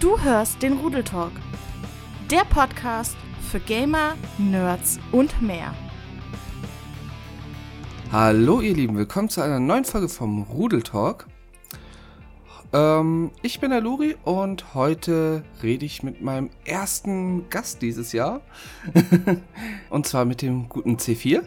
[0.00, 1.32] Du hörst den Rudeltalk,
[2.30, 3.16] der Podcast
[3.50, 5.74] für Gamer, Nerds und mehr.
[8.12, 11.26] Hallo ihr Lieben, willkommen zu einer neuen Folge vom Rudeltalk.
[12.72, 18.40] Ähm, ich bin der Luri und heute rede ich mit meinem ersten Gast dieses Jahr.
[19.90, 21.42] und zwar mit dem guten C4.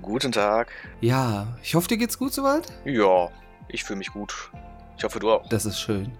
[0.00, 0.72] Guten Tag.
[1.00, 2.72] Ja, ich hoffe, dir geht's gut soweit?
[2.84, 3.28] Ja,
[3.68, 4.50] ich fühle mich gut.
[4.98, 5.48] Ich hoffe, du auch.
[5.48, 6.10] Das ist schön.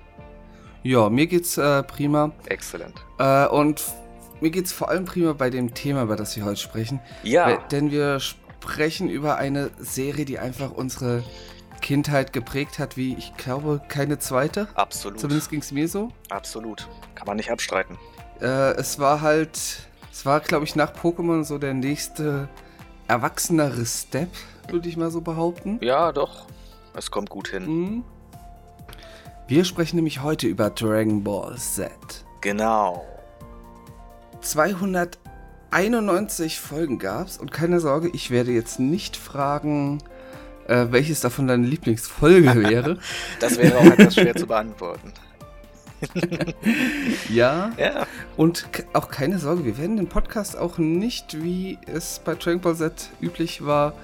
[0.82, 2.32] Ja, mir geht's äh, prima.
[2.46, 2.94] Exzellent.
[3.18, 3.82] Äh, und
[4.40, 7.00] mir geht's vor allem prima bei dem Thema, über das wir heute sprechen.
[7.22, 7.46] Ja.
[7.46, 11.22] Weil, denn wir sprechen über eine Serie, die einfach unsere
[11.80, 14.68] Kindheit geprägt hat, wie ich glaube, keine zweite.
[14.74, 15.20] Absolut.
[15.20, 16.10] Zumindest ging's mir so.
[16.30, 16.88] Absolut.
[17.14, 17.98] Kann man nicht abstreiten.
[18.40, 19.58] Äh, es war halt,
[20.10, 22.48] es war, glaube ich, nach Pokémon so der nächste
[23.08, 24.30] erwachsenere Step,
[24.68, 25.78] würde ich mal so behaupten.
[25.82, 26.46] Ja, doch.
[26.94, 27.66] Es kommt gut hin.
[27.66, 28.04] Mhm.
[29.48, 31.90] Wir sprechen nämlich heute über Dragon Ball Z.
[32.40, 33.04] Genau.
[34.40, 39.98] 291 Folgen gab's und keine Sorge, ich werde jetzt nicht fragen,
[40.68, 42.98] äh, welches davon deine Lieblingsfolge wäre.
[43.40, 45.12] Das wäre auch etwas schwer zu beantworten.
[47.28, 47.72] ja.
[47.76, 48.06] Ja.
[48.36, 52.76] Und auch keine Sorge, wir werden den Podcast auch nicht, wie es bei Dragon Ball
[52.76, 53.94] Z üblich war,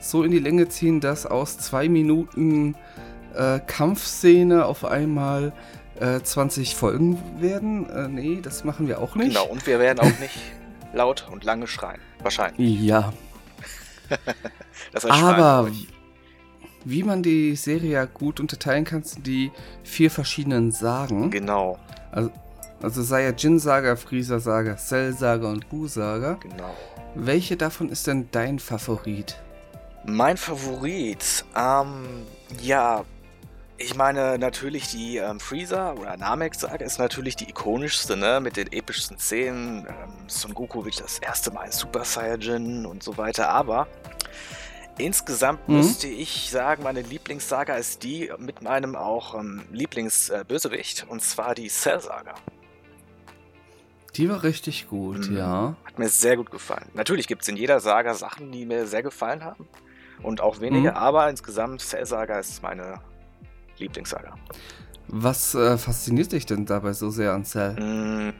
[0.00, 2.74] so in die Länge ziehen, dass aus zwei Minuten
[3.38, 5.52] äh, Kampfszene auf einmal
[6.00, 7.88] äh, 20 Folgen werden.
[7.88, 9.28] Äh, nee, das machen wir auch nicht.
[9.28, 9.46] Genau.
[9.46, 10.38] Und wir werden auch nicht
[10.92, 12.00] laut und lange schreien.
[12.20, 12.80] Wahrscheinlich.
[12.80, 13.12] Ja,
[15.10, 15.70] aber
[16.84, 19.50] wie man die Serie ja gut unterteilen kann, sind die
[19.84, 21.30] vier verschiedenen Sagen.
[21.30, 21.78] Genau.
[22.10, 22.30] Also,
[22.82, 26.34] also Saiyajin-Saga, Freezer-Saga, Cell-Saga und Bu-Saga.
[26.34, 26.74] Genau.
[27.14, 29.36] Welche davon ist denn dein Favorit?
[30.06, 32.24] Mein Favorit, ähm,
[32.62, 33.04] ja,
[33.78, 38.70] ich meine natürlich die ähm, Freezer oder Namek-Saga ist natürlich die ikonischste, ne, mit den
[38.72, 39.86] epischsten Szenen.
[39.86, 39.94] Ähm,
[40.26, 43.86] Son Goku wird das erste Mal Super Saiyajin und so weiter, aber
[44.98, 45.76] insgesamt Mhm.
[45.76, 51.68] müsste ich sagen, meine Lieblingssaga ist die mit meinem auch ähm, Lieblingsbösewicht und zwar die
[51.68, 52.34] Cell-Saga.
[54.16, 55.36] Die war richtig gut, Mhm.
[55.36, 55.76] ja.
[55.84, 56.88] Hat mir sehr gut gefallen.
[56.94, 59.68] Natürlich gibt es in jeder Saga Sachen, die mir sehr gefallen haben.
[60.20, 60.96] Und auch wenige, Mhm.
[60.96, 63.00] aber insgesamt Cell Saga ist meine
[63.78, 64.34] Lieblingssaga.
[65.08, 67.74] Was äh, fasziniert dich denn dabei so sehr an Cell?
[67.74, 68.34] Mm,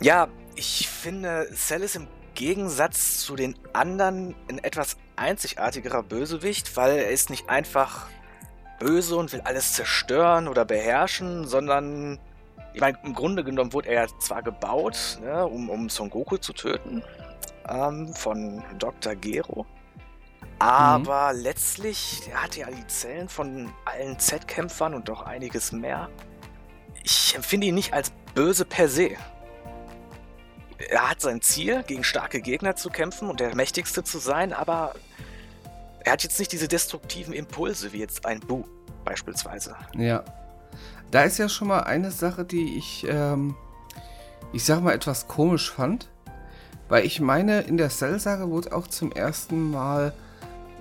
[0.00, 6.98] Ja, ich finde, Cell ist im Gegensatz zu den anderen ein etwas einzigartigerer Bösewicht, weil
[6.98, 8.06] er ist nicht einfach
[8.78, 12.18] böse und will alles zerstören oder beherrschen, sondern
[12.74, 16.36] ich meine, im Grunde genommen wurde er ja zwar gebaut, ne, um, um Son Goku
[16.36, 17.02] zu töten,
[17.68, 19.16] ähm, von Dr.
[19.16, 19.66] Gero.
[20.58, 26.08] Aber letztlich er hatte ja die Zellen von allen Z-Kämpfern und doch einiges mehr.
[27.04, 29.10] Ich empfinde ihn nicht als böse per se.
[30.90, 34.94] Er hat sein Ziel, gegen starke Gegner zu kämpfen und der mächtigste zu sein, aber
[36.04, 38.64] er hat jetzt nicht diese destruktiven Impulse wie jetzt ein Bu
[39.04, 39.76] beispielsweise.
[39.96, 40.24] Ja.
[41.10, 43.56] Da ist ja schon mal eine Sache, die ich, ähm,
[44.52, 46.08] ich sag mal, etwas komisch fand.
[46.88, 50.14] Weil ich meine, in der Cell-Saga wurde auch zum ersten Mal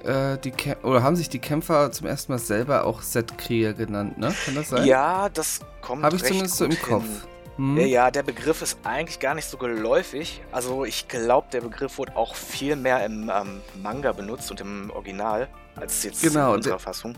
[0.08, 4.18] äh, die Kä oder haben sich die Kämpfer zum ersten Mal selber auch Z-Krieger genannt,
[4.18, 4.34] ne?
[4.46, 4.86] Kann das sein?
[4.86, 7.04] Ja, das kommt Habe ich zumindest so im gut Kopf.
[7.04, 7.22] hin.
[7.58, 7.78] Hm?
[7.88, 10.42] Ja, der Begriff ist eigentlich gar nicht so geläufig.
[10.52, 14.92] Also ich glaube, der Begriff wurde auch viel mehr im ähm, Manga benutzt und im
[14.92, 17.16] Original, als jetzt Genau, in unserer Fassung.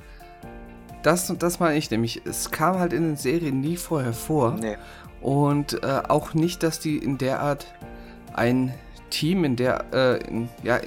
[1.03, 2.21] Das, das meine ich nämlich.
[2.25, 4.51] Es kam halt in den Serien nie vorher vor.
[4.51, 4.77] Nee.
[5.21, 7.67] Und äh, auch nicht, dass die in der Art
[8.33, 8.73] ein
[9.09, 10.79] Team in der, äh, in, ja,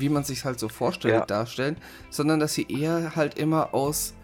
[0.00, 1.24] wie man sich halt so vorstellt, Ja.
[1.26, 1.76] darstellen,
[2.10, 4.14] sondern dass sie eher halt immer aus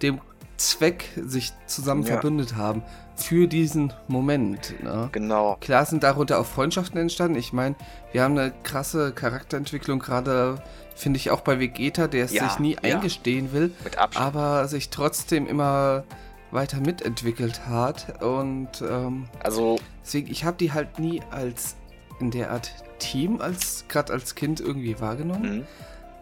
[0.00, 0.20] dem
[0.56, 2.12] Zweck sich zusammen Ja.
[2.14, 2.82] verbündet haben
[3.16, 4.74] für diesen Moment.
[4.82, 5.08] Ne?
[5.12, 5.56] Genau.
[5.60, 7.36] Klar sind darunter auch Freundschaften entstanden.
[7.36, 7.74] Ich meine,
[8.12, 10.62] wir haben eine krasse Charakterentwicklung, gerade
[10.94, 12.96] finde ich auch bei Vegeta, der es Ja, sich nie ja.
[12.96, 13.72] eingestehen will,
[14.14, 16.04] aber sich trotzdem immer
[16.50, 18.22] weiter mitentwickelt hat.
[18.22, 21.76] Und ähm, Also, deswegen, ich habe die halt nie als
[22.22, 25.58] in der Art Team, als gerade als Kind irgendwie wahrgenommen.
[25.60, 25.66] mh,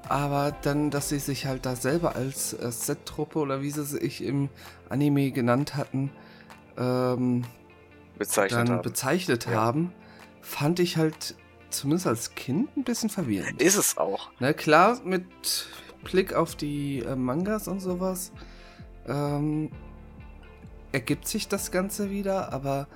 [0.09, 4.25] Aber dann, dass sie sich halt da selber als äh, Set-Truppe oder wie sie sich
[4.25, 4.49] im
[4.89, 6.11] Anime genannt hatten,
[6.79, 7.45] ähm,
[8.19, 8.83] bezeichnet dann haben.
[8.83, 9.53] bezeichnet Ja.
[9.53, 9.93] haben,
[10.41, 11.37] fand ich halt
[11.71, 13.61] zumindest als Kind ein bisschen verwirrend.
[13.63, 14.31] Ist es auch.
[14.41, 15.25] Na klar, mit
[16.03, 18.33] Blick auf die äh, Mangas und sowas
[19.07, 19.71] ähm,
[20.93, 22.89] ergibt sich das Ganze wieder, aber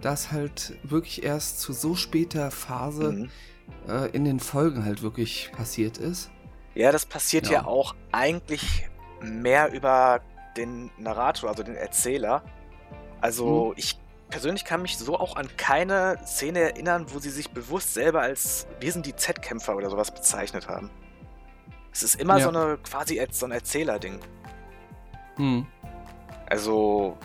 [0.00, 3.30] das halt wirklich erst zu so später Phase Mhm.
[3.88, 6.30] äh, in den Folgen halt wirklich passiert ist.
[6.74, 7.52] Ja, das passiert ja.
[7.54, 7.64] Ja.
[7.66, 8.88] auch eigentlich
[9.20, 10.20] mehr über
[10.56, 12.42] den Narrator, also den Erzähler.
[13.20, 13.74] Also Mhm.
[13.76, 13.98] ich
[14.30, 18.66] persönlich kann mich so auch an keine Szene erinnern, wo sie sich bewusst selber als
[18.78, 20.90] wir sind die Z-Kämpfer oder sowas bezeichnet haben.
[21.90, 22.44] Es ist immer Ja.
[22.44, 24.20] so eine quasi als so ein Erzählerding.
[25.36, 25.66] Hm.
[26.48, 27.16] Also,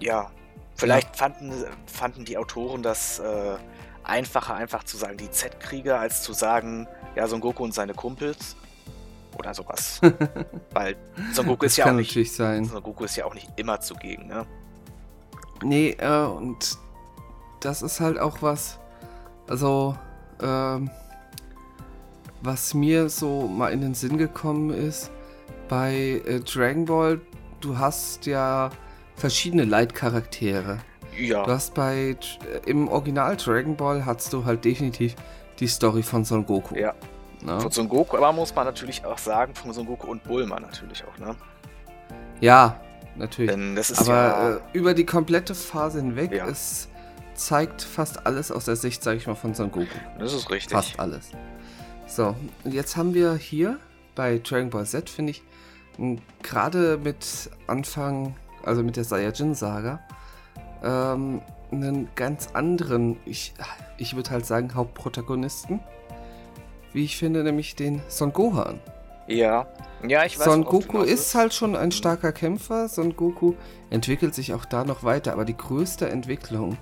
[0.00, 0.30] ja,
[0.74, 1.52] vielleicht fanden,
[1.86, 3.56] fanden die Autoren das äh,
[4.02, 6.86] einfacher, einfach zu sagen, die Z-Krieger, als zu sagen,
[7.16, 8.56] ja, Son Goku und seine Kumpels.
[9.38, 10.00] Oder sowas.
[10.72, 10.96] Weil
[11.32, 12.32] Son Goku Das ist ja auch nicht.
[12.32, 12.64] sein.
[12.64, 14.46] Son Goku ist ja auch nicht immer zugegen, ne?
[15.62, 16.78] Nee, äh, und
[17.60, 18.78] das ist halt auch was,
[19.48, 19.96] also,
[20.40, 20.90] ähm,
[22.42, 25.10] was mir so mal in den Sinn gekommen ist,
[25.68, 27.20] bei äh, Dragon Ball,
[27.60, 28.70] du hast ja
[29.16, 30.78] verschiedene Leitcharaktere.
[31.18, 31.44] Ja.
[31.44, 32.16] Du hast bei,
[32.64, 35.14] äh, im Original Dragon Ball hast du halt definitiv
[35.60, 36.74] die Story von Son Goku.
[36.76, 36.94] Ja.
[37.42, 37.60] Ne?
[37.60, 41.04] Von Son Goku, aber muss man natürlich auch sagen, von Son Goku und Bulma natürlich
[41.04, 41.36] auch, ne?
[42.40, 42.80] Ja,
[43.16, 43.50] natürlich.
[43.52, 44.50] Denn das ist Aber ja.
[44.56, 46.46] äh, über die komplette Phase hinweg, Ja.
[46.48, 46.88] es
[47.34, 49.86] zeigt fast alles aus der Sicht, sag ich mal, von Son Goku.
[50.18, 50.72] das ist richtig.
[50.72, 51.30] Fast alles.
[52.06, 52.34] So,
[52.64, 53.78] und jetzt haben wir hier
[54.14, 55.42] bei Dragon Ball Z, finde ich,
[56.42, 58.34] gerade mit Anfang,
[58.64, 60.00] also mit der Saiyajin-Saga,
[60.82, 61.40] ähm,
[61.70, 63.54] einen ganz anderen, ich,
[63.98, 65.80] ich würde halt sagen, Hauptprotagonisten.
[66.92, 68.80] Wie ich finde, nämlich den Son Gohan.
[69.26, 69.66] Ja.
[70.06, 72.88] Ja, ich weiß Son Goku ist halt schon ein starker Kämpfer.
[72.88, 73.54] Son Goku
[73.90, 76.76] entwickelt sich auch da noch weiter, aber die größte Entwicklung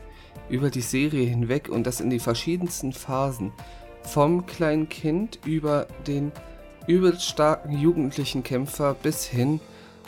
[0.49, 3.52] über die Serie hinweg und das in die verschiedensten Phasen,
[4.02, 6.32] vom kleinen Kind über den
[6.87, 9.61] übelst starken jugendlichen Kämpfer bis hin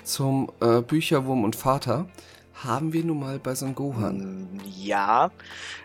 [0.04, 2.06] zum äh, Bücherwurm und Vater,
[2.62, 4.42] haben wir nun mal bei Son Gohan.
[4.54, 5.30] Mm, Ja,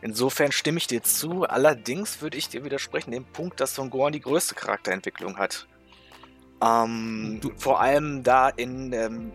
[0.01, 1.43] insofern stimme ich dir zu.
[1.43, 5.67] Allerdings würde ich dir widersprechen, dem Punkt, dass Son Gohan die größte Charakterentwicklung hat.
[6.61, 9.31] Ähm, Du- vor allem da in ähm,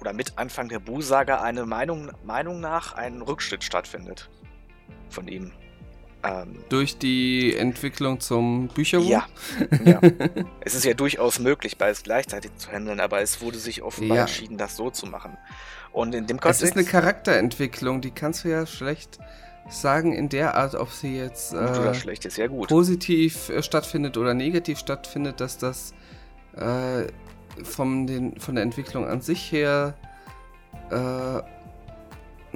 [0.00, 4.30] oder mit Anfang der Bu-Saga eine Meinung, Meinung nach ein Rückschritt stattfindet
[5.08, 5.52] von ihm.
[6.28, 9.08] Ähm, Durch die Entwicklung zum Bücherwurm?
[9.08, 9.26] ja,
[9.84, 10.00] ja.
[10.60, 14.22] es ist ja durchaus möglich, beides gleichzeitig zu handeln, aber es wurde sich offenbar Ja.
[14.24, 15.36] entschieden, das so zu machen.
[15.92, 16.62] Und in dem Es Kontext...
[16.62, 19.18] ist eine Charakterentwicklung, die kannst du ja schlecht
[19.68, 22.68] sagen in der Art, ob sie jetzt äh, schlecht ist ja gut.
[22.68, 25.92] positiv äh, stattfindet oder negativ stattfindet, dass das
[26.56, 27.06] äh,
[27.64, 29.94] vom den, von der Entwicklung an sich her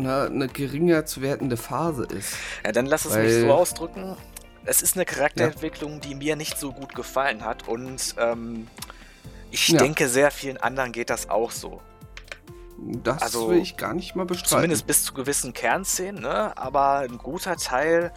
[0.03, 2.35] na, eine geringer zu wertende Phase ist.
[2.65, 4.17] Ja, dann lass es mich Weil- so ausdrücken.
[4.65, 8.67] Es ist eine Charakterentwicklung, die mir nicht so gut gefallen hat und ähm,
[9.51, 9.79] ich Ja.
[9.79, 11.81] denke, sehr vielen anderen geht das auch so.
[13.03, 14.49] Das Also, will ich gar nicht mal bestreiten.
[14.51, 16.57] Zumindest bis zu gewissen Kernszenen, ne?
[16.57, 18.13] aber ein guter Teil,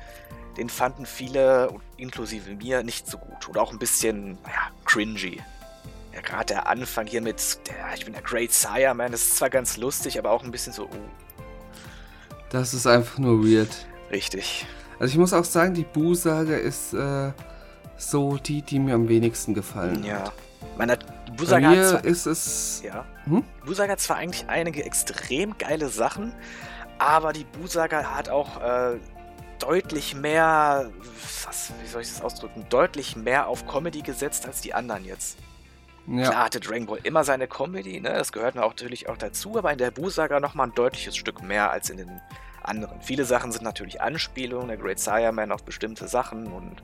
[0.57, 3.49] den fanden viele, inklusive mir, nicht so gut.
[3.49, 5.41] Oder auch ein bisschen, naja, cringy.
[6.13, 9.37] Ja, gerade der Anfang hier mit, der, ich bin der Great Sire, man, das ist
[9.37, 11.22] zwar ganz lustig, aber auch ein bisschen so, oh,
[12.53, 13.69] das ist einfach nur weird.
[14.11, 14.65] richtig.
[14.99, 17.31] Also ich muss auch sagen, die Bu-Saga ist äh,
[17.97, 20.19] so die, die mir am wenigsten gefallen Ja.
[20.19, 20.33] hat.
[20.77, 22.81] Man hat, Bei Busaga hat mir zwar ist es...
[22.85, 23.03] Ja.
[23.25, 23.43] Hm?
[23.65, 26.33] Busaga hat zwar eigentlich einige extrem geile Sachen,
[26.99, 28.97] aber die Busaga hat auch äh,
[29.59, 30.89] deutlich mehr,
[31.45, 35.37] was, wie soll ich das ausdrücken, deutlich mehr auf Comedy gesetzt als die anderen jetzt.
[36.07, 36.29] Ja.
[36.29, 38.09] Klar hatte Dragon Ball immer seine Comedy, ne?
[38.13, 41.89] das gehört natürlich auch dazu, aber in der Busaga nochmal ein deutliches Stück mehr als
[41.89, 42.21] in den
[42.63, 43.01] anderen.
[43.01, 46.83] Viele Sachen sind natürlich Anspielungen, der Great Sire Man auf bestimmte Sachen und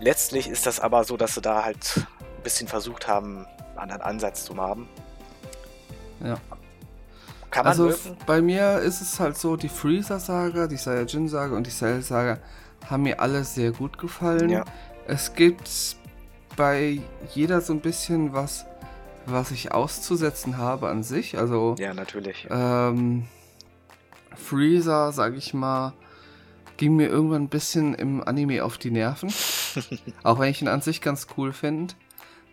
[0.00, 1.96] letztlich ist das aber so, dass sie da halt
[2.36, 4.88] ein bisschen versucht haben, einen anderen Ansatz zu haben.
[6.22, 6.36] Ja.
[7.50, 8.16] Kann man Also mögen?
[8.26, 12.38] bei mir ist es halt so, die Freezer-Saga, die Saiyajin-Saga und die Cell-Saga
[12.90, 14.50] haben mir alle sehr gut gefallen.
[14.50, 14.64] Ja.
[15.06, 15.96] Es gibt
[16.56, 17.00] bei
[17.34, 18.66] jeder so ein bisschen was,
[19.26, 21.38] was ich auszusetzen habe an sich.
[21.38, 22.46] Also Ja, natürlich.
[22.50, 23.26] ähm,
[24.38, 25.92] Freezer, sag ich mal,
[26.76, 29.32] ging mir irgendwann ein bisschen im Anime auf die Nerven.
[30.22, 31.94] auch wenn ich ihn an sich ganz cool finde.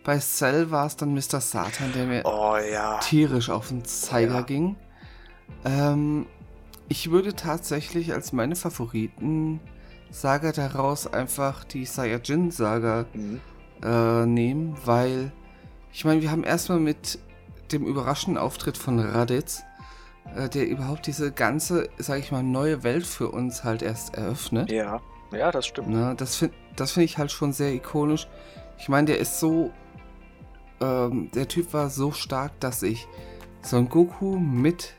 [0.04, 1.42] Bei Cell war es dann Mr.
[1.42, 3.00] Satan, der mir Oh ja.
[3.00, 4.42] tierisch auf den Zeiger Ja.
[4.42, 4.76] ging.
[5.64, 6.26] Ähm,
[6.90, 9.60] ich würde tatsächlich als meine Favoriten
[10.12, 13.42] Saga daraus einfach die Saiyajin-Saga Mhm.
[13.84, 15.32] äh, nehmen, weil
[15.92, 17.18] ich meine, wir haben erstmal mit
[17.72, 19.64] dem überraschenden Auftritt von Raditz,
[20.36, 24.72] äh, der überhaupt diese ganze, sag ich mal, neue Welt für uns halt erst eröffnet.
[24.72, 25.02] Ja.
[25.32, 25.90] Ja, das stimmt.
[25.90, 28.28] Ne, das finde das find ich halt schon sehr ikonisch.
[28.78, 29.72] Ich meine, der ist so.
[30.82, 33.08] Ähm, der Typ war so stark, dass ich
[33.62, 34.94] Son Goku mit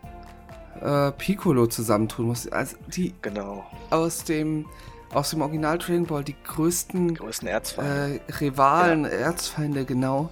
[0.83, 2.49] äh, Piccolo zusammentun muss.
[2.49, 3.64] Also die Genau.
[3.90, 4.66] aus dem
[5.14, 8.21] aus dem Original Dragon Ball die größten Die größten Erzfeinde.
[8.26, 10.30] äh, Rivalen, Erzfeinde, genau,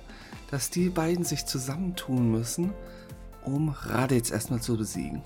[0.51, 2.73] dass die beiden sich zusammentun müssen,
[3.45, 5.23] um Raditz erstmal zu besiegen.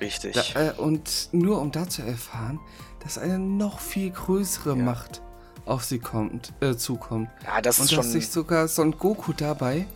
[0.00, 0.52] Richtig.
[0.54, 2.58] Da, äh, und nur um da zu erfahren,
[3.02, 4.82] dass eine noch viel größere Ja.
[4.84, 5.22] Macht
[5.66, 7.28] auf sie kommt, äh, zukommt.
[7.44, 8.12] ja, das Und ist dass schon.
[8.12, 9.86] sich sogar Son Goku dabei,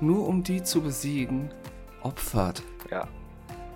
[0.00, 1.50] nur um die zu besiegen,
[2.02, 2.62] opfert.
[2.90, 3.06] Ja.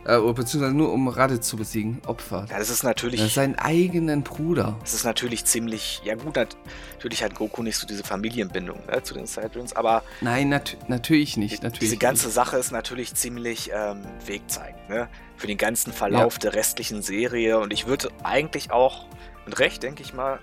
[0.07, 2.51] Äh, oder beziehungsweise nur um Raditz zu besiegen, opfert.
[2.51, 3.21] ja, das ist natürlich.
[3.21, 4.79] Ja, seinen eigenen Bruder.
[4.85, 6.57] Es ist natürlich ziemlich, ja gut, nat
[6.93, 11.37] natürlich hat Goku nicht so diese Familienbindung ne, zu den Saiyajins, aber Nein, nat natürlich
[11.37, 11.63] nicht.
[11.63, 12.35] Natürlich diese ganze nicht.
[12.35, 15.09] Sache ist natürlich ziemlich ähm, wegzeigend, ne?
[15.37, 19.07] Für den ganzen Verlauf der restlichen Serie und ich würde eigentlich auch,
[19.45, 20.39] mit Recht denke ich mal,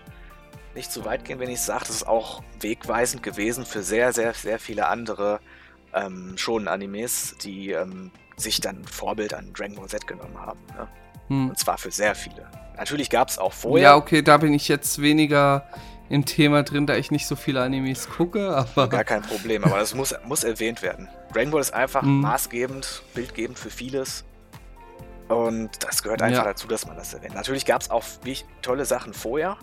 [0.75, 4.33] nicht zu weit gehen, wenn ich sage, das ist auch wegweisend gewesen für sehr, sehr,
[4.33, 5.39] sehr viele andere
[5.93, 10.59] ähm, schon Animes, die ähm, sich dann Vorbild an Dragon Ball Z genommen haben.
[10.77, 10.87] Ne?
[11.27, 11.49] Hm.
[11.49, 12.47] Und zwar für sehr viele.
[12.77, 13.89] Natürlich gab es auch vorher.
[13.89, 15.67] Ja, okay, da bin ich jetzt weniger
[16.09, 18.89] im Thema drin, da ich nicht so viele Animes gucke, aber.
[18.89, 21.07] Gar kein Problem, aber das muss, muss erwähnt werden.
[21.33, 22.21] Dragon Ball ist einfach Mhm.
[22.21, 24.23] maßgebend, bildgebend für vieles.
[25.29, 26.49] Und das gehört einfach Ja.
[26.51, 27.33] dazu, dass man das erwähnt.
[27.35, 28.03] Natürlich gab es auch
[28.61, 29.57] tolle Sachen vorher,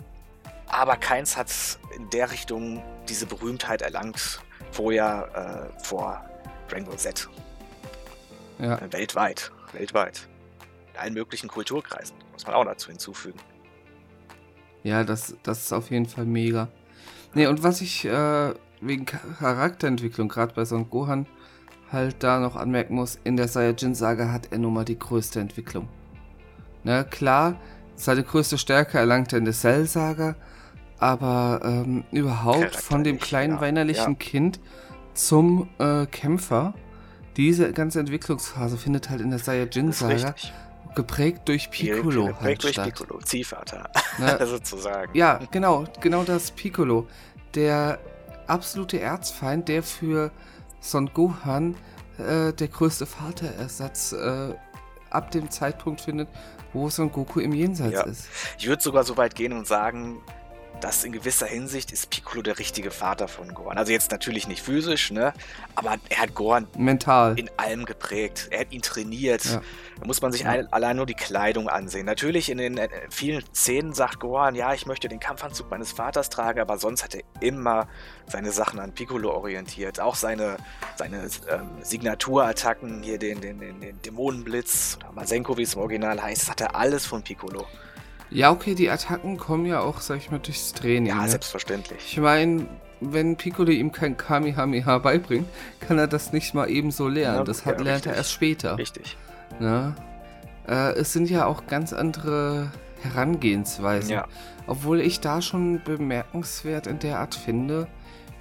[0.67, 1.47] aber keins hat
[1.95, 6.25] in der Richtung diese Berühmtheit erlangt vorher äh, vor
[6.69, 7.29] Dragon Ball Z.
[8.61, 8.79] Ja.
[8.91, 9.51] Weltweit.
[9.73, 10.29] Weltweit.
[10.93, 12.15] In allen möglichen Kulturkreisen.
[12.31, 13.39] Muss man auch dazu hinzufügen.
[14.83, 16.69] Ja, das, das ist auf jeden Fall mega.
[17.33, 21.25] Nee, und was ich äh, wegen Charakterentwicklung, gerade bei Son Gohan,
[21.91, 25.87] halt da noch anmerken muss, in der Saiyajin-Saga hat er nun mal die größte Entwicklung.
[26.83, 27.59] Ne, klar,
[27.95, 30.35] seine größte Stärke erlangt er in der Cell-Saga,
[30.97, 34.17] aber ähm, überhaupt von dem kleinen ja, weinerlichen ja.
[34.17, 34.59] Kind
[35.13, 36.73] zum äh, Kämpfer,
[37.37, 40.35] diese ganze Entwicklungsphase findet halt in der Saiyajin-Saga
[40.95, 42.85] geprägt durch Piccolo Geprägt halt durch statt.
[42.95, 44.37] Piccolo, Ziehvater, Ne?
[44.45, 45.15] sozusagen.
[45.15, 47.07] Ja, genau, genau das Piccolo.
[47.55, 47.99] Der
[48.47, 50.31] absolute Erzfeind, der für
[50.81, 51.75] Son Gohan
[52.17, 54.53] äh, der größte Vaterersatz äh,
[55.09, 56.27] ab dem Zeitpunkt findet,
[56.73, 58.03] wo Son Goku im Jenseits Ja.
[58.03, 58.27] ist.
[58.57, 60.17] Ich würde sogar so weit gehen und sagen,
[60.81, 63.77] dass in gewisser Hinsicht ist Piccolo der richtige Vater von Gohan.
[63.77, 65.33] Also jetzt natürlich nicht physisch, ne?
[65.75, 67.37] Aber er hat Gohan Mental.
[67.39, 68.47] in allem geprägt.
[68.51, 69.45] Er hat ihn trainiert.
[69.45, 69.61] Ja.
[69.99, 70.49] Da muss man sich Ja.
[70.49, 72.05] ein, allein nur die Kleidung ansehen.
[72.05, 76.29] Natürlich in den äh, vielen Szenen sagt Gohan, ja, ich möchte den Kampfanzug meines Vaters
[76.29, 77.87] tragen, aber sonst hat er immer
[78.27, 79.99] seine Sachen an Piccolo orientiert.
[79.99, 80.57] Auch seine,
[80.97, 86.21] seine ähm, Signaturattacken, hier den, den, den, den Dämonenblitz oder Masenko, wie es im Original
[86.21, 87.65] heißt, das hat er alles von Piccolo.
[88.31, 91.07] Ja, okay, die Attacken kommen ja auch, sag ich mal, durchs Training.
[91.07, 91.29] Ja, ne?
[91.29, 91.99] selbstverständlich.
[92.11, 92.65] Ich meine,
[93.01, 95.47] wenn Piccolo ihm kein Kamehameha beibringt,
[95.81, 97.39] kann er das nicht mal ebenso lernen.
[97.39, 98.77] Ja, das hat, ja, lernt er erst später.
[98.77, 99.17] Richtig.
[99.59, 99.95] Ne?
[100.67, 102.71] Äh, es sind ja auch ganz andere
[103.01, 104.11] Herangehensweisen.
[104.11, 104.27] Ja.
[104.65, 107.87] Obwohl ich da schon bemerkenswert in der Art finde,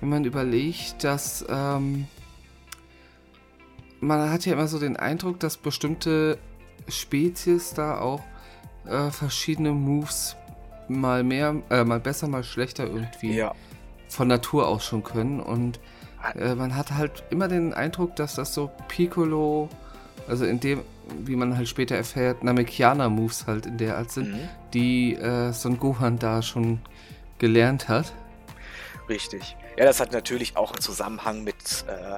[0.01, 2.07] wenn man überlegt, dass ähm,
[4.01, 6.39] man hat ja immer so den Eindruck, dass bestimmte
[6.89, 8.23] Spezies da auch
[8.87, 10.37] äh, verschiedene Moves
[10.89, 13.55] mal mehr, äh, mal besser, mal schlechter irgendwie Ja.
[14.09, 15.41] von Natur aus schon können.
[15.41, 15.79] Und
[16.35, 19.69] äh, man hat halt immer den Eindruck, dass das so Piccolo,
[20.29, 20.81] also in dem,
[21.25, 24.49] wie man halt später erfährt, Namekiana-Moves halt in der Art sind, Mhm.
[24.75, 26.81] die äh, Son Gohan da schon
[27.39, 28.13] gelernt hat.
[29.09, 29.57] Richtig.
[29.79, 32.17] Ja, das hat natürlich auch einen Zusammenhang mit äh,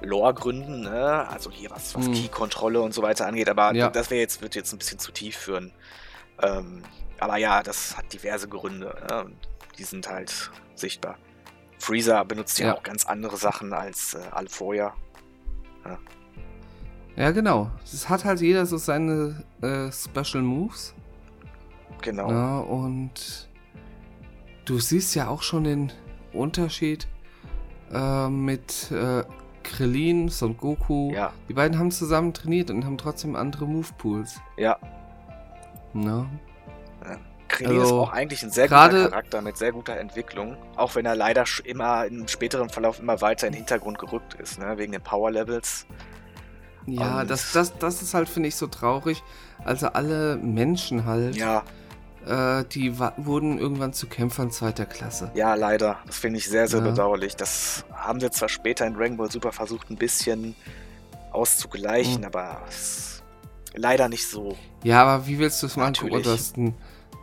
[0.00, 1.26] Lore-Gründen, ne?
[1.28, 2.12] Also hier was, was Mhm.
[2.12, 3.90] Key-Kontrolle und so weiter angeht, aber Ja.
[3.90, 5.72] das wäre jetzt, wird jetzt ein bisschen zu tief führen.
[6.42, 6.82] Ähm,
[7.18, 9.26] aber ja, das hat diverse Gründe, ne?
[9.76, 11.16] Die sind halt sichtbar.
[11.78, 12.76] Freezer benutzt ja, Ja.
[12.76, 14.94] auch ganz andere Sachen als äh, alle vorher.
[17.16, 17.70] Ja, genau.
[17.84, 20.94] Es hat halt jeder so seine äh, Special Moves.
[22.02, 22.30] Genau.
[22.30, 23.48] Ja, und
[24.64, 25.92] du siehst ja auch schon den
[26.32, 27.08] Unterschied
[27.92, 29.24] äh, mit äh,
[29.62, 31.12] Krillin, Son Goku.
[31.12, 34.40] Ja, Die beiden haben zusammen trainiert und haben trotzdem andere Move-Pools.
[34.56, 34.76] ja.
[35.94, 36.26] Ne?
[37.48, 41.06] Krillin Also, ist auch eigentlich ein sehr guter Charakter mit sehr guter Entwicklung, auch wenn
[41.06, 44.76] er leider immer im späteren Verlauf immer weiter in den Hintergrund gerückt ist, ne?
[44.76, 45.86] wegen den Power Levels.
[46.86, 49.22] Ja, Und- das, das, das ist halt, finde ich, so traurig.
[49.64, 51.62] Also alle Menschen halt, Ja,
[52.28, 55.30] äh, die wurden irgendwann zu Kämpfern zweiter Klasse.
[55.34, 55.98] ja, leider.
[56.06, 56.90] Das finde ich sehr, sehr Ja.
[56.90, 57.34] bedauerlich.
[57.36, 60.54] Das haben sie zwar später in Dragon Ball Super versucht, ein bisschen
[61.32, 62.24] auszugleichen, Mhm.
[62.26, 62.62] aber
[63.74, 64.56] leider nicht so.
[64.82, 65.94] Ja, aber wie willst du es machen?
[66.56, 66.74] Ein,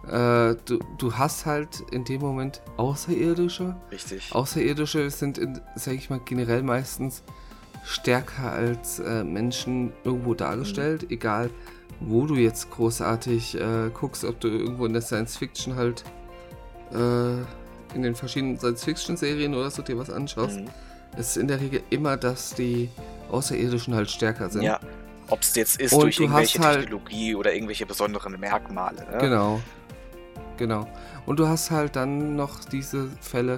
[0.07, 3.75] äh, du, du hast halt in dem Moment Außerirdische.
[3.91, 4.33] Richtig.
[4.33, 7.24] Außerirdische sind, in, sag ich mal, generell meistens
[7.83, 11.09] stärker als äh, Menschen irgendwo dargestellt, Mhm.
[11.12, 11.50] egal
[12.00, 16.04] wo du jetzt großartig äh, guckst, ob du irgendwo in der Science Fiction halt
[16.92, 17.36] äh,
[17.96, 20.60] in den verschiedenen Science Fiction Serien oder so dir was anschaust.
[20.60, 20.70] Mhm.
[21.18, 22.89] Ist in der Regel immer, dass die
[23.32, 24.63] Außerirdischen halt stärker sind.
[24.63, 24.80] Ja,
[25.30, 29.06] Ob es jetzt ist Und durch du irgendwelche halt- Technologie oder irgendwelche besonderen Merkmale.
[29.12, 29.18] Ne?
[29.20, 29.62] Genau.
[30.58, 30.88] Genau.
[31.25, 33.58] Und du hast halt dann noch diese Fälle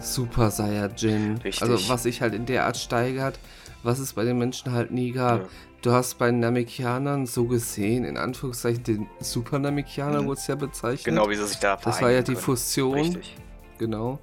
[0.00, 1.38] Super Saiyajin.
[1.38, 1.62] Richtig.
[1.62, 3.38] Also was sich halt in der Art steigert,
[3.82, 5.42] was es bei den Menschen halt nie gab.
[5.42, 5.48] Ja.
[5.82, 10.26] Du hast bei den Namekianern so gesehen, in Anführungszeichen, den Super Namekianer Mhm.
[10.26, 11.04] wurde es ja bezeichnet.
[11.04, 12.38] Genau, wie sie sich da Das war ja die können.
[12.44, 12.94] Fusion.
[12.94, 13.36] Richtig.
[13.78, 14.18] Genau.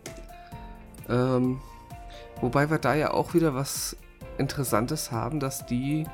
[1.07, 1.61] Ähm,
[2.41, 3.95] wobei wir da ja auch wieder was
[4.37, 6.05] Interessantes haben, dass die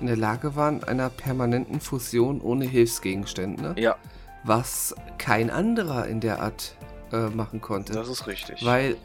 [0.00, 3.96] in der Lage waren, einer permanenten Fusion ohne Hilfsgegenstände, Ja,
[4.44, 6.76] was kein anderer in der Art
[7.12, 7.92] äh, machen konnte.
[7.94, 8.62] das ist richtig.
[8.64, 8.96] Weil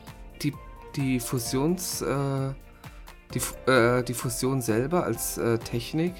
[0.41, 0.53] die,
[0.97, 2.49] die Fusions, äh,
[3.33, 6.13] die, äh, die Fusion selber als äh, Technik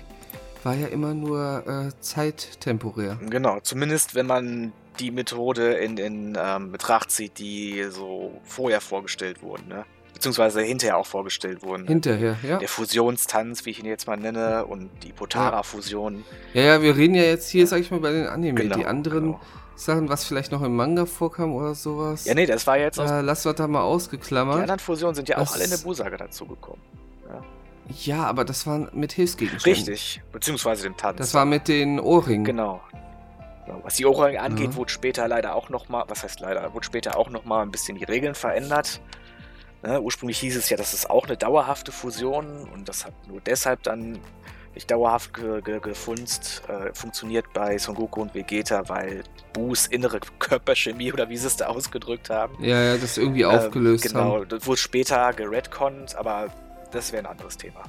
[0.64, 3.18] war ja immer nur äh, zeittemporär.
[3.30, 9.42] Genau, zumindest wenn man die Methode in, in ähm, Betracht zieht, die so vorher vorgestellt
[9.42, 9.86] wurden, ne?
[10.14, 11.86] Beziehungsweise hinterher auch vorgestellt wurden.
[11.86, 12.58] Hinterher, ja.
[12.58, 16.26] Der Fusionstanz, wie ich ihn jetzt mal nenne, und die Potara-Fusion.
[16.56, 18.62] Ja, ja, wir reden ja jetzt hier, sag ich mal, bei den Anime.
[18.62, 19.42] Genau, die anderen genau.
[19.78, 22.26] Sachen, was vielleicht noch im Manga vorkam oder sowas.
[22.26, 24.62] Ja, nee, das war jetzt äh, lass wir da mal Die ausgeklammert.
[24.62, 26.82] anderen Fusionen sind ja auch alle in der Busaga dazugekommen.
[28.04, 29.86] Ja, aber das waren mit Hilfsgegenständen.
[29.94, 31.20] Richtig, beziehungsweise dem Tanz.
[31.20, 32.44] Das war mit den Ohrringen.
[32.44, 32.82] Genau.
[33.66, 33.80] Genau.
[33.84, 34.76] Was die Ohrringe angeht, Ja.
[34.76, 38.04] wurde später leider auch nochmal, was heißt leider, wurde später auch nochmal ein bisschen die
[38.04, 39.00] Regeln verändert.
[39.84, 43.40] Ne, ursprünglich hieß es ja, das ist auch eine dauerhafte Fusion und das hat nur
[43.42, 44.20] deshalb dann
[44.78, 50.20] nicht dauerhaft ge ge gefunzt, äh, funktioniert bei Son Goku und Vegeta, weil Boos innere
[50.38, 52.64] Körperchemie oder wie sie es da ausgedrückt haben.
[52.64, 54.50] Ja, ja, das irgendwie aufgelöst ähm, Genau, haben.
[54.50, 56.50] das wurde später geredconnt, aber
[56.92, 57.82] das wäre ein anderes Thema.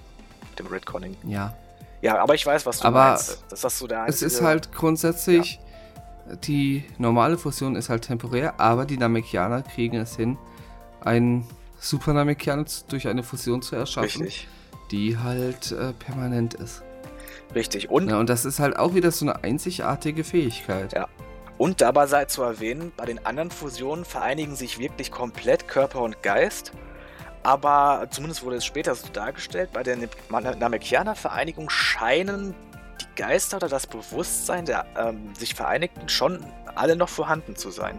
[0.48, 1.14] Mit dem Redconning.
[1.24, 1.54] Ja.
[2.00, 3.44] Ja, aber ich weiß, was du Aber meinst.
[3.50, 5.60] Das hast du da Es ist halt grundsätzlich,
[6.44, 10.38] die normale Fusion ist halt temporär, aber die Namekianer kriegen es hin,
[11.02, 11.46] einen
[11.80, 14.48] Super Namekianer durch eine Fusion zu erschaffen, Richtig,
[14.90, 16.82] die halt äh, permanent ist.
[17.54, 17.90] richtig.
[17.90, 20.92] Und, Ja, und das ist halt auch wieder so eine einzigartige Fähigkeit.
[20.92, 21.08] Ja.
[21.58, 26.22] und dabei sei zu erwähnen, bei den anderen Fusionen vereinigen sich wirklich komplett Körper und
[26.22, 26.72] Geist.
[27.42, 29.96] Aber zumindest wurde es später so dargestellt, bei der
[30.28, 32.54] Namekianer-Vereinigung scheinen
[33.00, 37.98] die Geister oder das Bewusstsein der ähm, sich Vereinigten schon alle noch vorhanden zu sein.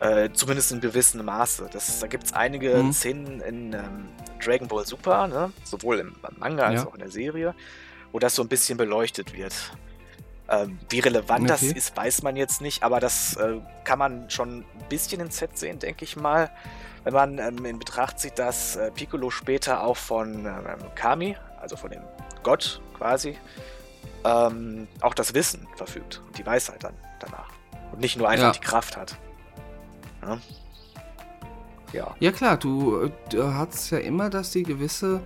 [0.00, 1.68] Äh, zumindest in gewissem Maße.
[1.72, 2.92] Das, da gibt es einige Mhm.
[2.92, 4.08] Szenen in ähm,
[4.44, 5.52] Dragon Ball Super, ne?
[5.64, 6.86] sowohl im Manga als Ja.
[6.88, 7.54] auch in der Serie,
[8.12, 9.54] wo das so ein bisschen beleuchtet wird.
[10.48, 11.72] Ähm, wie relevant das Okay.
[11.76, 15.58] ist, weiß man jetzt nicht, aber das äh, kann man schon ein bisschen ins Set
[15.58, 16.50] sehen, denke ich mal.
[17.02, 21.76] Wenn man ähm, in Betracht zieht, dass äh, Piccolo später auch von ähm, Kami, also
[21.76, 22.02] von dem
[22.42, 23.38] Gott quasi,
[24.24, 27.48] ähm, auch das Wissen verfügt und die Weisheit dann danach.
[27.92, 28.52] Und nicht nur einfach Ja.
[28.52, 29.16] die Kraft hat.
[30.26, 30.38] Ja.
[31.92, 32.16] ja.
[32.20, 35.20] Ja klar, du, du hast ja immer, dass die gewisse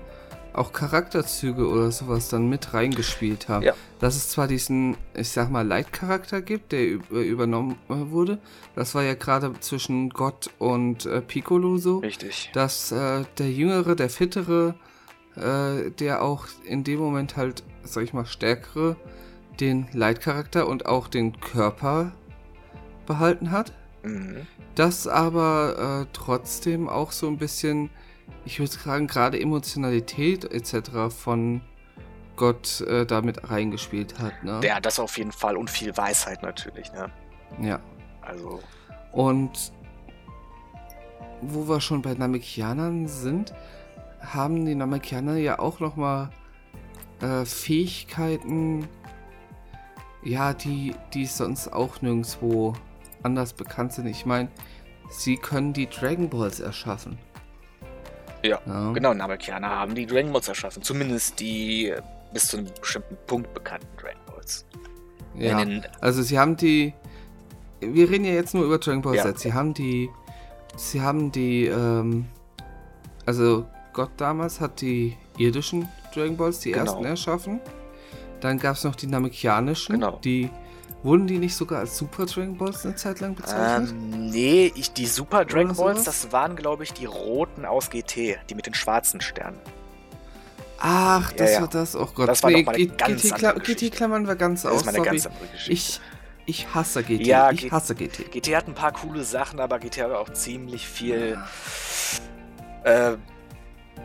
[0.53, 3.65] auch Charakterzüge oder sowas dann mit reingespielt haben.
[3.65, 3.75] Ja.
[3.99, 8.39] Dass es zwar diesen, ich sag mal, Leitcharakter gibt, der äh, übernommen äh, wurde.
[8.75, 11.99] Das war ja gerade zwischen Gott und äh, Piccolo so.
[11.99, 12.51] Richtig.
[12.53, 14.75] Dass äh, der Jüngere, der Fittere,
[15.37, 18.97] äh, der auch in dem Moment halt, sag ich mal, stärkere,
[19.61, 22.13] den Leitcharakter und auch den Körper
[23.07, 24.47] behalten hat Mhm.
[24.75, 27.91] das aber äh, trotzdem auch so ein bisschen,
[28.45, 31.15] ich würde sagen, gerade Emotionalität etc.
[31.15, 31.61] von
[32.37, 34.43] Gott äh, damit reingespielt hat.
[34.43, 34.61] Ne?
[34.65, 37.11] Ja, das auf jeden Fall und viel Weisheit natürlich, ne?
[37.61, 37.81] Ja.
[38.23, 38.61] Also,
[39.13, 39.73] Und
[41.43, 43.53] wo wir schon bei Namekianern sind,
[44.21, 46.31] haben die Namekianer ja auch nochmal
[47.21, 48.89] äh, Fähigkeiten,
[50.23, 52.75] ja, die, die sonst auch nirgendwo
[53.23, 54.07] anders bekannt sind.
[54.07, 54.49] Ich meine,
[55.11, 57.19] sie können die Dragon Balls erschaffen.
[58.43, 58.93] Ja, ja.
[58.93, 60.83] genau, Namekianer haben die Dragon Balls erschaffen.
[60.83, 62.01] Zumindest die äh,
[62.33, 64.65] bis zu einem bestimmten Punkt bekannten Dragon Balls.
[65.37, 65.63] Ja.
[66.01, 66.95] Also sie haben die.
[67.81, 69.25] Wir reden ja jetzt nur über Dragon Ball Ja.
[69.25, 69.39] Z.
[69.39, 70.09] Sie haben die.
[70.77, 71.67] Sie haben die.
[71.67, 72.27] Ähm,
[73.27, 76.85] also Gott damals hat die irdischen Dragon Balls, die Genau.
[76.85, 77.61] ersten erschaffen.
[78.41, 79.97] Dann gab es noch die namekianischen.
[79.97, 80.19] Genau.
[80.25, 80.49] Die
[81.03, 83.91] wurden die nicht sogar als Super Dragon Balls eine Zeit lang bezeichnet?
[83.91, 88.39] ähm, nee, ich, die Super Dragon Balls, das waren, glaube ich, die roten aus GT,
[88.49, 89.59] die mit den schwarzen Sternen.
[90.79, 91.61] Ach, das ja, ja.
[91.63, 91.95] war das.
[91.95, 92.29] Oh Gott.
[92.29, 93.53] Das war nee, eine ganz GT, Kla.
[93.53, 94.81] GT klammern wir ganz Das aus.
[94.81, 95.11] ist meine sorry.
[95.11, 95.73] ganz andere Geschichte.
[95.73, 96.01] Ich,
[96.47, 97.27] ich hasse GT.
[97.27, 98.31] Ja, ich G- hasse GT.
[98.33, 101.39] GT hat ein paar coole Sachen, aber GT hat auch ziemlich viel.
[102.85, 103.13] Äh,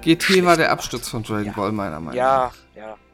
[0.01, 0.71] GT war der.
[0.71, 1.51] Absturz von Dragon Ja.
[1.53, 2.13] Ball, meiner Meinung nach.
[2.13, 2.51] ja, ja.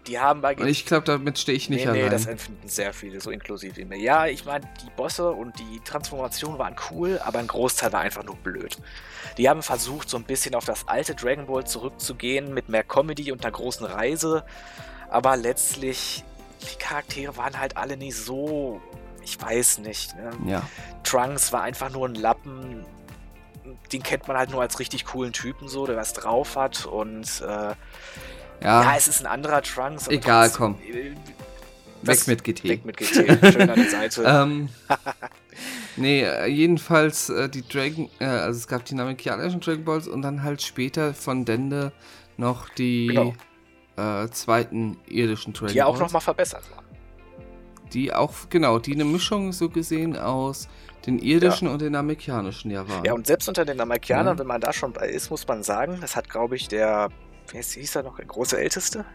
[0.07, 2.03] Die haben bei ich glaube, damit stehe ich nicht nee, allein.
[2.05, 3.99] nee, das empfinden sehr viele, so inklusive mir.
[3.99, 8.23] Ja, ich meine, die Bosse und die Transformation waren cool, aber ein Großteil war einfach
[8.23, 8.77] nur blöd.
[9.37, 13.31] Die haben versucht, so ein bisschen auf das alte Dragon Ball zurückzugehen, mit mehr Comedy
[13.31, 14.43] und einer großen Reise.
[15.09, 16.23] Aber letztlich,
[16.61, 18.81] die Charaktere waren halt alle nicht so.
[19.23, 20.15] Ich weiß nicht.
[20.15, 20.31] Ne?
[20.47, 20.61] Ja.
[21.03, 22.85] Trunks war einfach nur ein Lappen.
[23.91, 26.85] Den kennt man halt nur als richtig coolen Typen so, der was drauf hat.
[26.85, 27.75] Und äh,
[28.61, 28.83] ja.
[28.83, 30.07] Ja, es ist ein anderer Trunks.
[30.07, 30.95] Egal, trotzdem, komm.
[32.03, 32.63] äh, weg mit GT.
[32.65, 33.13] Weg mit GT.
[33.53, 34.23] Schön an der Seite.
[34.27, 34.69] ähm,
[35.97, 40.21] nee, äh, jedenfalls äh, die Dragon, äh, also es gab die namekianischen Dragon Balls und
[40.21, 41.91] dann halt später von Dende
[42.37, 43.33] noch die Genau.
[43.97, 46.01] äh, zweiten irdischen Dragon die ja auch Balls.
[46.01, 46.85] nochmal verbessert waren.
[47.93, 50.69] Die auch, genau, die eine Mischung so gesehen aus
[51.05, 53.03] den irdischen und den namekianischen ja waren.
[53.03, 54.39] Ja, und selbst unter den Amerikanern, Ja.
[54.39, 57.09] wenn man da schon bei ist, muss man sagen, das hat, glaube ich, der,
[57.53, 59.05] wie hieß- er noch, der große Älteste,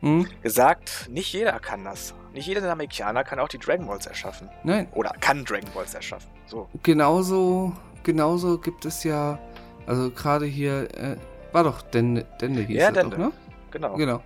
[0.00, 0.26] hm?
[0.42, 2.14] gesagt, nicht jeder kann das.
[2.32, 4.48] Nicht jeder Amerikaner kann auch die Dragon Balls erschaffen.
[4.62, 6.30] Nein, Oder kann Dragon Balls erschaffen.
[6.46, 6.68] So.
[6.82, 9.38] genauso, genauso gibt es ja,
[9.86, 11.16] also gerade hier, äh,
[11.52, 13.16] war doch Dende, Dende hieß Ja, er Dende.
[13.16, 13.32] doch, ne?
[13.72, 13.94] Genau.
[13.96, 14.22] Genau.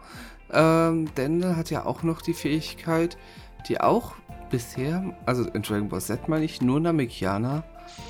[0.52, 3.16] Ähm, Dende hat ja auch noch die Fähigkeit,
[3.68, 4.14] die auch
[4.50, 7.64] bisher, also in Dragon Ball Z meine ich, nur Namekianer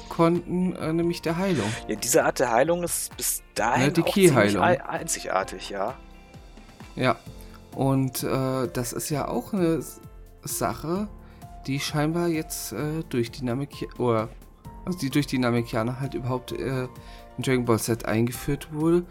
[0.08, 1.70] konnten, äh, nämlich der Heilung.
[1.88, 4.62] Ja, diese Art der Heilung ist bis dahin Ja, die auch ziemlich Ki-Heilung.
[4.62, 5.94] ei- einzigartig, ja.
[6.96, 7.16] Ja.
[7.74, 9.80] Und äh, das ist ja auch eine
[10.42, 11.08] Sache,
[11.66, 14.28] die scheinbar jetzt äh, durch die Namekianer, oder
[14.84, 19.04] also die durch die Namekianer halt überhaupt äh, in Dragon Ball Z eingeführt wurde.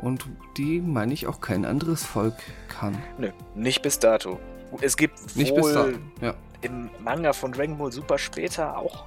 [0.00, 2.34] Und die, meine ich, auch kein anderes Volk
[2.68, 2.96] kann.
[3.18, 4.38] Nö, nicht bis dato.
[4.80, 5.72] Es gibt Nicht wohl bis
[6.20, 6.26] da.
[6.26, 6.34] Ja.
[6.60, 9.06] im Manga von Dragon Ball Super später auch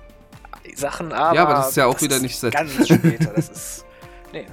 [0.76, 1.36] Sachen, aber.
[1.36, 2.54] Ja, aber das ist ja auch wieder nicht Set.
[2.54, 3.86] Ganz später, das ist.
[4.34, 4.46] Nee.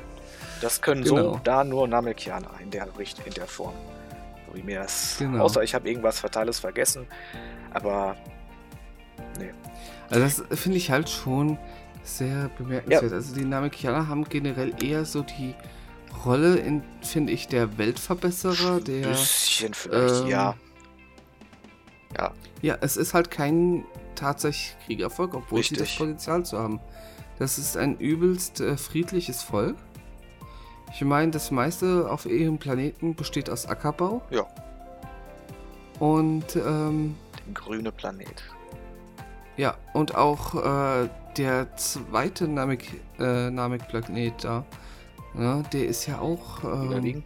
[0.61, 1.41] Das können so Genau.
[1.45, 3.75] da nur Namekianer in der Richt in der Form.
[4.49, 5.17] So wie mir das.
[5.19, 5.45] Genau.
[5.45, 7.07] Außer ich habe irgendwas Fatales vergessen.
[7.73, 8.17] Aber
[10.11, 11.59] Also das finde ich halt schon
[12.03, 13.13] sehr bemerkenswert.
[13.13, 15.55] Also die Namekianer haben generell eher so die
[16.25, 19.09] Rolle in, finde ich, der Weltverbesserer, ein der...
[19.09, 20.55] bisschen vielleicht, ähm, ja.
[22.63, 23.85] Ja, es ist halt kein
[24.19, 25.99] tatsächlich Kriegervolk, obwohl sie das Richtig.
[25.99, 26.81] Potenzial zu haben.
[27.39, 29.77] Das ist ein übelst äh, friedliches Volk.
[30.93, 34.23] Ich meine, das meiste auf ihrem Planeten besteht aus Ackerbau.
[34.31, 34.47] Ja.
[36.01, 38.43] Und ähm, Der grüne Planet.
[39.57, 44.65] Ja, und auch äh, der zweite Namek, äh, Namek-Planet da,
[45.39, 47.23] ja, der ist ja auch, ähm,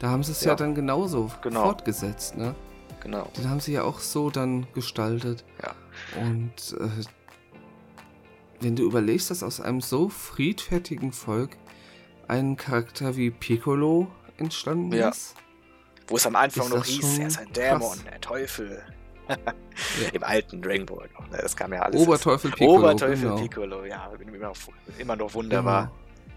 [0.00, 0.50] da haben sie es ja.
[0.50, 0.56] Ja.
[0.56, 1.64] dann genauso Genau.
[1.64, 2.54] fortgesetzt, ne?
[3.00, 3.30] Genau.
[3.36, 5.44] Den haben sie ja auch so dann gestaltet.
[5.62, 5.74] Ja.
[6.20, 6.88] Und äh,
[8.60, 11.56] wenn du überlegst, dass aus einem so friedfertigen Volk
[12.28, 15.10] ein Charakter wie Piccolo entstanden Ja.
[15.10, 15.34] ist.
[16.08, 18.04] Wo es am Anfang noch hieß, er ist ein Dämon, krass.
[18.04, 18.82] der Teufel.
[20.12, 21.28] Im alten Dragon Ball noch.
[21.30, 21.38] Ne?
[21.42, 22.00] Das kam ja alles.
[22.00, 22.78] Oberteufel Piccolo.
[22.78, 23.36] Oberteufel genau.
[23.40, 24.12] Piccolo, ja.
[24.20, 24.56] Immer noch,
[24.98, 25.86] immer noch wunderbar.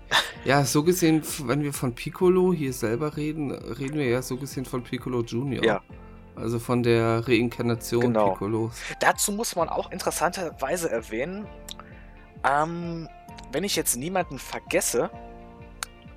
[0.09, 0.19] Genau.
[0.43, 4.65] Ja, so gesehen, wenn wir von Piccolo hier selber reden, reden wir ja so gesehen
[4.65, 5.63] von Piccolo Junior.
[5.63, 5.81] Ja.
[6.39, 8.31] Also von der Reinkarnation Genau.
[8.31, 8.73] Piccolos.
[8.99, 11.45] Dazu muss man auch interessanterweise erwähnen,
[12.43, 13.07] ähm,
[13.51, 15.09] wenn ich jetzt niemanden vergesse,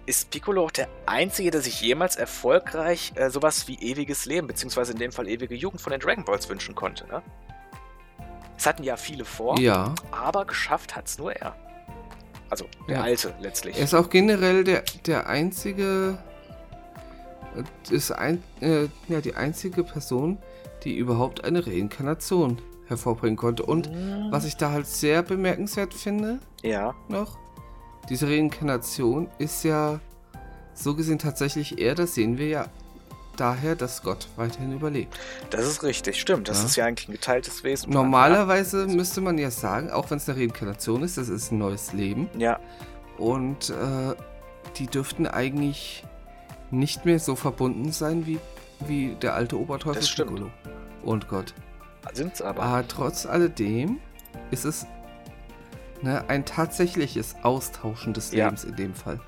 [0.06, 4.92] ist Piccolo auch der Einzige, der sich jemals erfolgreich äh, sowas wie ewiges Leben, beziehungsweise
[4.92, 7.06] in dem Fall ewige Jugend von den Dragon Balls wünschen konnte.
[7.06, 7.22] Ne?
[8.56, 9.94] Es hatten ja viele vor, Ja.
[10.10, 11.54] aber geschafft hat es nur er.
[12.50, 13.02] Also der Ja.
[13.02, 13.76] Alte letztlich.
[13.78, 16.18] Er ist auch generell der, der einzige.
[17.90, 20.38] Ist ein, äh, ja, die einzige Person,
[20.84, 23.62] die überhaupt eine Reinkarnation hervorbringen konnte.
[23.64, 27.38] Und Hm, was ich da halt sehr bemerkenswert finde, ja, noch.
[28.08, 30.00] Diese Reinkarnation ist ja
[30.74, 32.66] so gesehen tatsächlich eher, das sehen wir ja
[33.36, 35.18] daher, dass Gott weiterhin überlebt.
[35.50, 36.48] das ist richtig, stimmt.
[36.48, 36.64] Das Ja.
[36.66, 37.90] ist ja eigentlich ein geteiltes Wesen.
[37.92, 41.92] Normalerweise müsste man ja sagen, auch wenn es eine Reinkarnation ist, das ist ein neues
[41.92, 42.58] Leben Ja,
[43.18, 44.14] und äh,
[44.76, 46.04] die dürften eigentlich
[46.72, 48.40] nicht mehr so verbunden sein wie,
[48.80, 50.30] wie der alte Oberteufel Das stimmt.
[50.30, 50.50] Piccolo
[51.04, 51.54] und Gott.
[52.14, 52.62] sind es aber.
[52.62, 53.98] Aber trotz alledem
[54.50, 54.86] ist es
[56.00, 58.46] ne, ein tatsächliches Austauschen des Ja.
[58.46, 59.20] Lebens in dem Fall.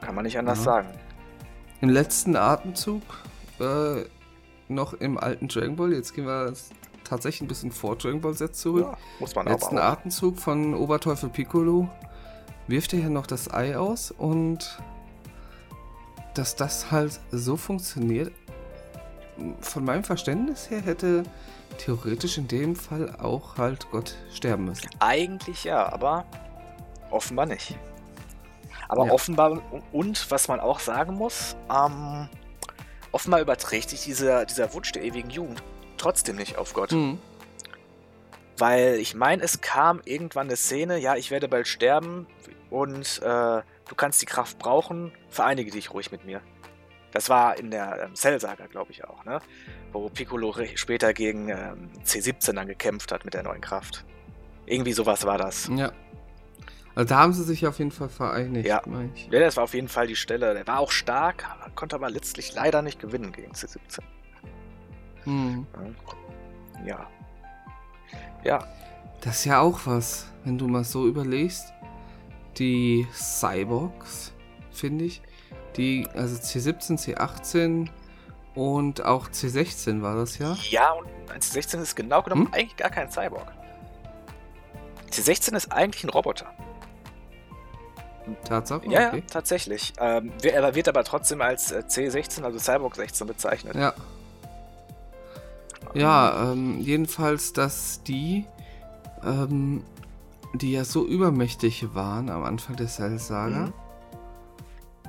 [0.00, 0.64] Kann man nicht anders Ja.
[0.64, 0.88] sagen.
[1.82, 3.02] Im letzten Atemzug,
[3.60, 4.04] äh,
[4.68, 6.52] noch im alten Dragon Ball, jetzt gehen wir
[7.04, 8.86] tatsächlich ein bisschen vor Dragon Ball Z zurück.
[8.90, 9.92] Ja, muss man Im letzten aber auch.
[9.92, 11.88] Atemzug von Oberteufel Piccolo
[12.66, 14.78] wirft er ja noch das Ei aus und
[16.38, 18.32] dass das halt so funktioniert,
[19.60, 21.22] von meinem Verständnis her hätte
[21.78, 24.88] theoretisch in dem Fall auch halt Gott sterben müssen.
[24.98, 26.24] Eigentlich ja, aber
[27.10, 27.76] offenbar nicht.
[28.88, 29.12] Aber Ja.
[29.12, 29.60] offenbar,
[29.92, 32.28] und was man auch sagen muss, ähm,
[33.12, 35.62] offenbar überträgt sich dieser, dieser Wunsch der ewigen Jugend
[35.98, 36.92] trotzdem nicht auf Gott.
[36.92, 37.18] Hm.
[38.58, 42.26] Weil ich meine, es kam irgendwann eine Szene, ja, ich werde bald sterben
[42.70, 46.40] und äh, du kannst die Kraft brauchen, vereinige dich ruhig mit mir.
[47.12, 49.40] Das war in der ähm, Cell-Saga, glaube ich auch, ne?
[49.92, 54.04] Wo Piccolo später gegen ähm, C17 dann gekämpft hat mit der neuen Kraft.
[54.66, 55.70] Irgendwie sowas war das.
[55.74, 55.92] Ja.
[56.94, 58.82] Also da haben sie sich auf jeden Fall vereinigt, ja.
[59.30, 60.54] Ja, das war auf jeden Fall die Stelle.
[60.54, 61.44] Der war auch stark,
[61.74, 64.00] konnte aber letztlich leider nicht gewinnen gegen C17.
[65.24, 65.66] Hm.
[66.84, 67.06] Ja.
[68.44, 68.66] Ja.
[69.20, 71.72] Das ist ja auch was, wenn du mal so überlegst.
[72.58, 74.32] Die Cyborgs,
[74.70, 75.22] finde ich,
[75.76, 77.88] die, also C17, C18
[78.54, 80.56] und auch C16 war das ja.
[80.70, 82.54] Ja, und C16 ist genau genommen hm?
[82.54, 83.52] eigentlich gar kein Cyborg.
[85.10, 86.46] C16 ist eigentlich ein Roboter.
[88.44, 88.86] Tatsache?
[88.88, 89.18] Ja, okay.
[89.18, 89.92] ja tatsächlich.
[90.00, 93.74] Ähm, er wird aber trotzdem als äh, C16, also Cyborg 16 bezeichnet.
[93.76, 93.94] Ja.
[95.94, 98.44] Ja, ähm, jedenfalls, dass die,
[99.24, 99.84] ähm,
[100.58, 103.72] die ja so übermächtig waren am Anfang der Cell-Saga, mhm.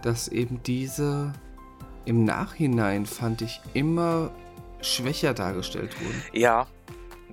[0.01, 1.33] dass eben diese
[2.05, 4.31] im Nachhinein, fand ich, immer
[4.81, 6.21] schwächer dargestellt wurden.
[6.33, 6.67] Ja,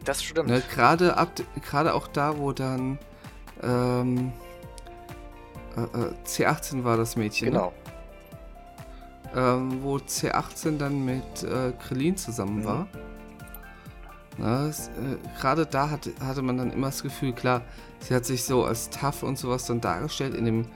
[0.04, 0.48] das stimmt.
[0.48, 1.30] Ne, gerade, ab,
[1.62, 2.98] gerade auch da, wo dann
[3.62, 4.32] ähm,
[5.76, 7.52] äh, äh C18 war das Mädchen.
[7.52, 7.52] Ne?
[7.52, 7.66] Genau.
[7.66, 7.74] Ne?
[9.36, 12.64] Ähm, wo C18 dann mit äh, Krillin zusammen mhm.
[12.64, 12.88] war.
[14.38, 14.70] Äh,
[15.40, 17.62] Gerade da hatte, hatte man dann immer das Gefühl, klar,
[18.00, 20.66] sie hat sich so als tough und sowas dann dargestellt in dem,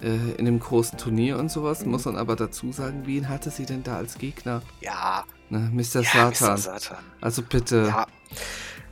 [0.00, 1.84] äh, in dem großen Turnier und sowas.
[1.84, 1.92] Mhm.
[1.92, 4.62] Muss man aber dazu sagen, wen hatte sie denn da als Gegner?
[4.80, 5.24] Ja.
[5.48, 6.02] Ne, Mr.
[6.02, 6.54] Ja, Satan.
[6.54, 6.58] Mr.
[6.58, 6.98] Satan.
[7.20, 7.86] Also bitte.
[7.88, 8.06] Ja.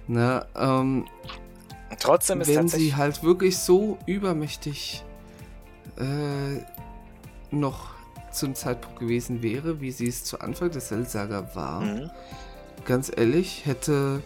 [0.06, 1.06] Ne, ähm,
[2.00, 5.04] Trotzdem ist Wenn sie halt wirklich so übermächtig
[5.96, 6.62] äh,
[7.50, 7.90] noch
[8.30, 12.10] zum Zeitpunkt gewesen wäre, wie sie es zu Anfang des Cell-Saga war, mhm
[12.84, 14.22] ganz ehrlich, hätte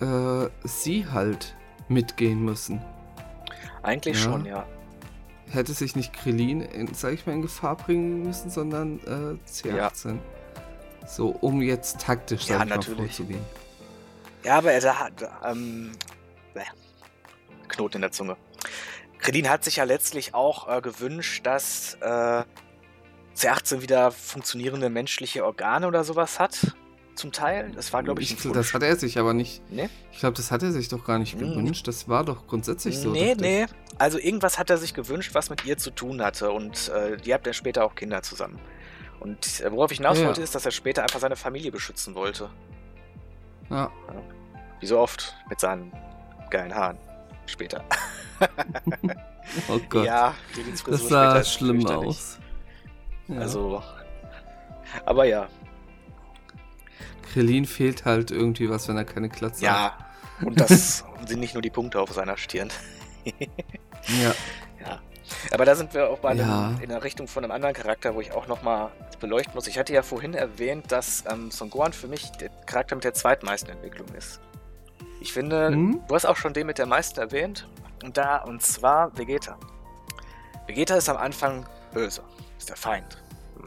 [0.00, 1.54] äh, sie halt
[1.88, 2.80] mitgehen müssen.
[3.82, 4.22] Eigentlich ja.
[4.22, 4.66] schon, ja.
[5.50, 9.74] Hätte sich nicht Krillin, in, sag ich mal, in Gefahr bringen müssen, sondern äh, C18.
[9.76, 10.18] Ja.
[11.06, 13.44] So, um jetzt taktisch ja, mal, vorzugehen.
[14.42, 15.12] Ja, aber er hat
[15.44, 15.92] ähm,
[17.68, 18.36] Knoten in der Zunge.
[19.18, 22.42] Krillin hat sich ja letztlich auch äh, gewünscht, dass äh,
[23.36, 26.74] C18 wieder funktionierende menschliche Organe oder sowas hat
[27.14, 27.70] zum Teil.
[27.74, 29.62] Das war, glaube ich, ich Das hat er sich aber nicht.
[29.70, 29.88] Nee?
[30.12, 31.40] Ich glaube, das hat er sich doch gar nicht hm.
[31.40, 31.86] gewünscht.
[31.86, 33.10] Das war doch grundsätzlich so.
[33.10, 33.66] Nee, nee.
[33.98, 36.50] Also irgendwas hat er sich gewünscht, was mit ihr zu tun hatte.
[36.50, 38.58] Und äh, die habt ja später auch Kinder zusammen.
[39.20, 40.26] Und äh, worauf ich hinaus ja.
[40.26, 42.50] wollte, ist, dass er später einfach seine Familie beschützen wollte.
[43.70, 43.90] Ja.
[44.08, 44.22] ja.
[44.80, 45.92] Wie so oft mit seinen
[46.50, 46.98] geilen Haaren.
[47.46, 47.84] Später.
[49.68, 50.06] oh Gott.
[50.06, 50.34] Ja,
[50.86, 52.38] das sah schlimm aus.
[53.28, 53.40] Ja.
[53.40, 53.82] Also.
[55.04, 55.48] Aber ja,
[57.34, 60.06] Krillin fehlt halt irgendwie was, wenn er keine Glatze ja, hat.
[60.40, 62.70] Ja, und das sind nicht nur die Punkte auf seiner Stirn.
[64.22, 64.32] ja.
[64.84, 65.00] Ja.
[65.50, 66.74] Aber da sind wir auch bei einem, ja.
[66.82, 69.66] in der Richtung von einem anderen Charakter, wo ich auch nochmal beleuchten muss.
[69.66, 73.14] Ich hatte ja vorhin erwähnt, dass ähm, Son Gohan für mich der Charakter mit der
[73.14, 74.40] zweitmeisten Entwicklung ist.
[75.22, 76.02] Ich finde, hm?
[76.06, 77.66] du hast auch schon den mit der meisten erwähnt.
[78.04, 79.56] Und da, und zwar Vegeta.
[80.66, 82.20] Vegeta ist am Anfang böse,
[82.58, 83.22] ist der Feind.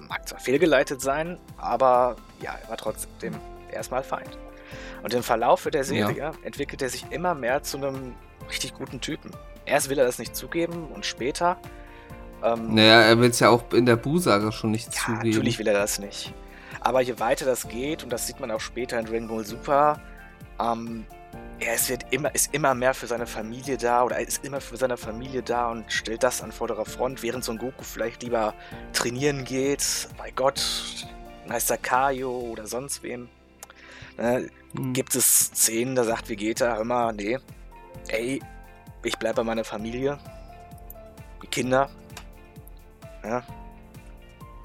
[0.07, 3.33] Mag zwar fehlgeleitet sein, aber ja, er war trotzdem
[3.77, 4.37] erstmal Feind.
[5.03, 6.31] Und im Verlauf der Serie ja.
[6.43, 8.15] entwickelt er sich immer mehr zu einem
[8.49, 9.31] richtig guten Typen.
[9.65, 11.57] Erst will er das nicht zugeben und später.
[12.43, 15.29] Ähm, naja, er will es ja auch in der Bu-Saga schon nicht ja, zugeben.
[15.29, 16.33] Natürlich will er das nicht.
[16.81, 19.99] Aber je weiter das geht, und das sieht man auch später in Dragon Ball Super,
[20.59, 21.05] ähm,
[21.59, 24.61] er ist, wird immer, ist immer mehr für seine Familie da oder er ist immer
[24.61, 28.53] für seine Familie da und stellt das an vorderer Front, während Son Goku vielleicht lieber
[28.93, 30.07] trainieren geht.
[30.17, 30.61] Bei Gott,
[31.47, 33.27] Meister Kaio oder sonst wem.
[34.17, 34.93] Ne, mhm.
[34.93, 37.37] Gibt es Szenen, da sagt Vegeta, mal, nee,
[38.07, 38.41] ey,
[39.03, 40.17] ich bleib bei meiner Familie.
[41.43, 41.89] Die Kinder.
[43.23, 43.43] Ja.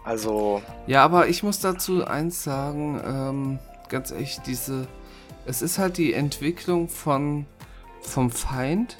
[0.04, 0.62] Also.
[0.86, 4.88] Ja, aber ich muss dazu eins sagen, ähm, ganz ehrlich, diese.
[5.44, 7.46] Es ist halt die Entwicklung von
[8.00, 8.96] vom Feind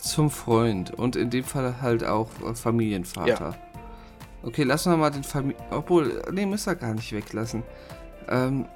[0.00, 3.50] zum Freund und in dem Fall halt auch Familienvater.
[3.50, 3.54] Ja.
[4.42, 5.62] Okay, lassen wir mal den Familien.
[5.70, 7.62] Obwohl, nee, müssen wir gar nicht weglassen.
[8.28, 8.66] Ähm,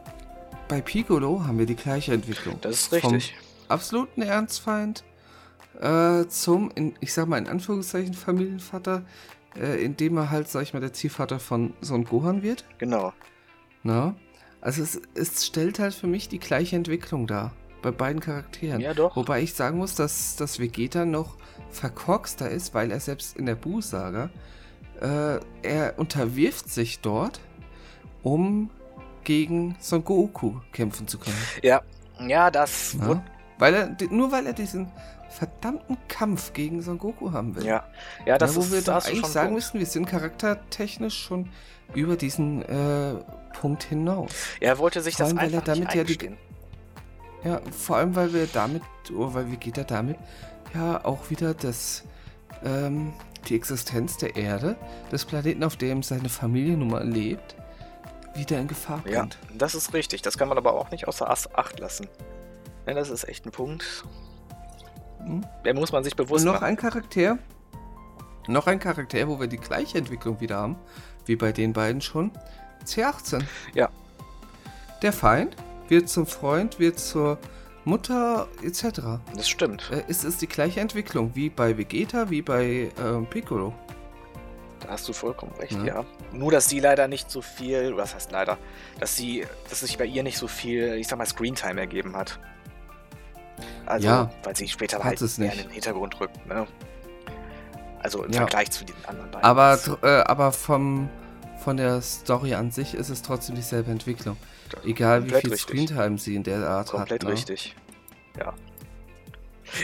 [0.70, 2.56] bei Piccolo haben wir die gleiche Entwicklung.
[2.61, 3.35] Das ist richtig.
[3.35, 5.02] Vom absoluten Ernstfeind
[5.80, 9.02] äh, zum, in, ich sag mal in Anführungszeichen, Familienvater,
[9.56, 12.64] äh, indem er halt, sag ich mal, der Ziehvater von Son Gohan wird.
[12.78, 13.12] Genau.
[13.83, 14.14] Na?
[14.61, 17.52] Also es, es stellt halt für mich die gleiche Entwicklung dar.
[17.83, 18.80] Bei beiden Charakteren.
[18.80, 19.16] Ja, doch.
[19.16, 21.37] Wobei ich sagen muss, dass, dass Vegeta noch
[21.70, 24.30] verkorkster ist, weil er selbst in der Buu-Saga,
[25.00, 27.40] äh, er unterwirft sich dort,
[28.22, 28.70] um
[29.24, 31.37] gegen Son Goku kämpfen zu können.
[31.62, 31.83] Ja,
[32.26, 32.96] ja, das.
[32.98, 33.22] Ja?
[33.59, 34.90] Weil er, nur weil er diesen
[35.30, 37.64] verdammten Kampf gegen Son Goku haben will.
[37.64, 37.85] Ja,
[38.26, 41.48] ja das ja, wo ist wir doch eigentlich sagen einen müssen, wir sind charaktertechnisch schon
[41.94, 43.14] über diesen äh,
[43.59, 44.33] Punkt hinaus.
[44.61, 46.37] Er wollte sich vor das allem, weil er einfach damit ja die-.
[47.44, 48.83] Ja, vor allem, weil wir damit,
[49.14, 50.18] oder weil Vegeta damit
[50.74, 52.04] ja auch wieder das,
[52.64, 53.12] ähm,
[53.48, 54.76] die Existenz der Erde,
[55.11, 57.56] des Planeten, auf dem seine Familie nun mal lebt,
[58.35, 59.38] wieder in Gefahr Ja, bringt.
[59.57, 60.23] das ist richtig.
[60.23, 62.09] Das kann man aber auch nicht außer Acht lassen.
[62.87, 64.05] Ja, das ist echt ein Punkt.
[65.25, 65.45] Mhm.
[65.64, 66.64] Der muss man sich Und bewusst noch machen.
[66.64, 67.38] ein Charakter,
[68.49, 70.77] noch ein Charakter, wo wir die gleiche Entwicklung wieder haben,
[71.27, 72.31] wie bei den beiden schon,
[72.85, 73.43] C18.
[73.75, 73.90] Ja.
[75.03, 75.57] Der Feind
[75.88, 77.38] wird zum Freund, wird zur
[77.85, 79.01] Mutter etc.
[79.35, 79.90] Das stimmt.
[79.90, 83.75] Äh, ist es die gleiche Entwicklung wie bei Vegeta, wie bei ähm, Piccolo?
[84.81, 85.85] Da hast du vollkommen recht, Ja.
[85.85, 86.05] ja.
[86.33, 88.57] Nur, dass sie leider nicht so viel, was heißt leider,
[88.99, 92.38] dass sie, dass sich bei ihr nicht so viel, ich sag mal, Screentime ergeben hat.
[93.87, 95.55] Also, Ja, weil sie später halt es nicht.
[95.55, 96.66] in den Hintergrund rückt, ne?
[98.03, 98.38] Also im Ja.
[98.38, 99.45] Vergleich zu den anderen beiden.
[99.45, 101.11] Aber, äh, aber vom,
[101.62, 104.38] von der Story an sich ist es trotzdem dieselbe Entwicklung.
[104.85, 105.69] Egal wie komplett viel richtig.
[105.87, 107.29] Screentime sie in der Art Komplett hat.
[107.29, 107.35] ne?
[107.35, 107.77] richtig.
[108.38, 108.55] Ja.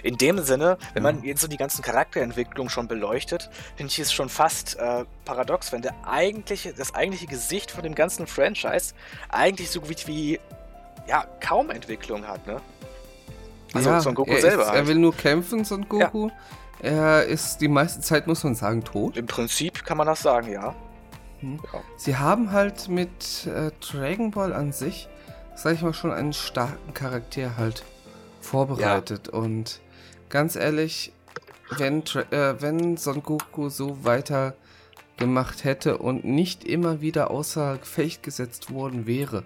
[0.03, 1.13] In dem Sinne, wenn Ja.
[1.13, 5.73] man jetzt so die ganzen Charakterentwicklungen schon beleuchtet, finde ich es schon fast äh, paradox,
[5.73, 8.95] wenn der eigentliche, das eigentliche Gesicht von dem ganzen Franchise
[9.29, 10.41] eigentlich so gut wie
[11.07, 12.61] ja, kaum Entwicklung hat, ne?
[13.75, 14.79] Also ja, Son Goku er selber Ist, halt.
[14.79, 16.31] Er will nur kämpfen, Son Goku.
[16.81, 19.17] Er ist die meiste Zeit, muss man sagen, tot.
[19.17, 20.75] Im Prinzip kann man das sagen, ja.
[21.41, 21.61] Hm.
[21.73, 21.81] Ja.
[21.97, 25.09] Sie haben halt mit äh, Dragon Ball an sich,
[25.55, 27.85] sag ich mal, schon einen starken Charakter halt
[28.47, 29.29] vorbereitet.
[29.29, 29.81] Und
[30.29, 31.13] ganz ehrlich,
[31.77, 34.55] wenn, äh, wenn Son Goku so weiter
[35.17, 39.45] gemacht hätte und nicht immer wieder außer Gefecht gesetzt worden wäre,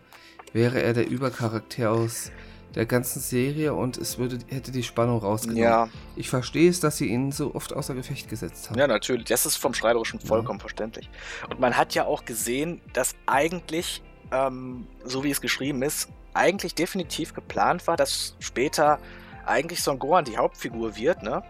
[0.53, 2.33] wäre er der Übercharakter aus
[2.75, 5.63] der ganzen Serie und es würde, hätte die Spannung rausgenommen.
[5.63, 8.79] Ja, Ich verstehe es, dass sie ihn so oft außer Gefecht gesetzt haben.
[8.79, 9.25] ja, natürlich.
[9.25, 11.11] Das ist vom Schreiberischen vollkommen verständlich.
[11.49, 16.75] Und man hat ja auch gesehen, dass eigentlich, ähm, so wie es geschrieben ist, eigentlich
[16.75, 18.99] definitiv geplant war, dass später
[19.47, 21.43] eigentlich Son Gohan die Hauptfigur wird, ne?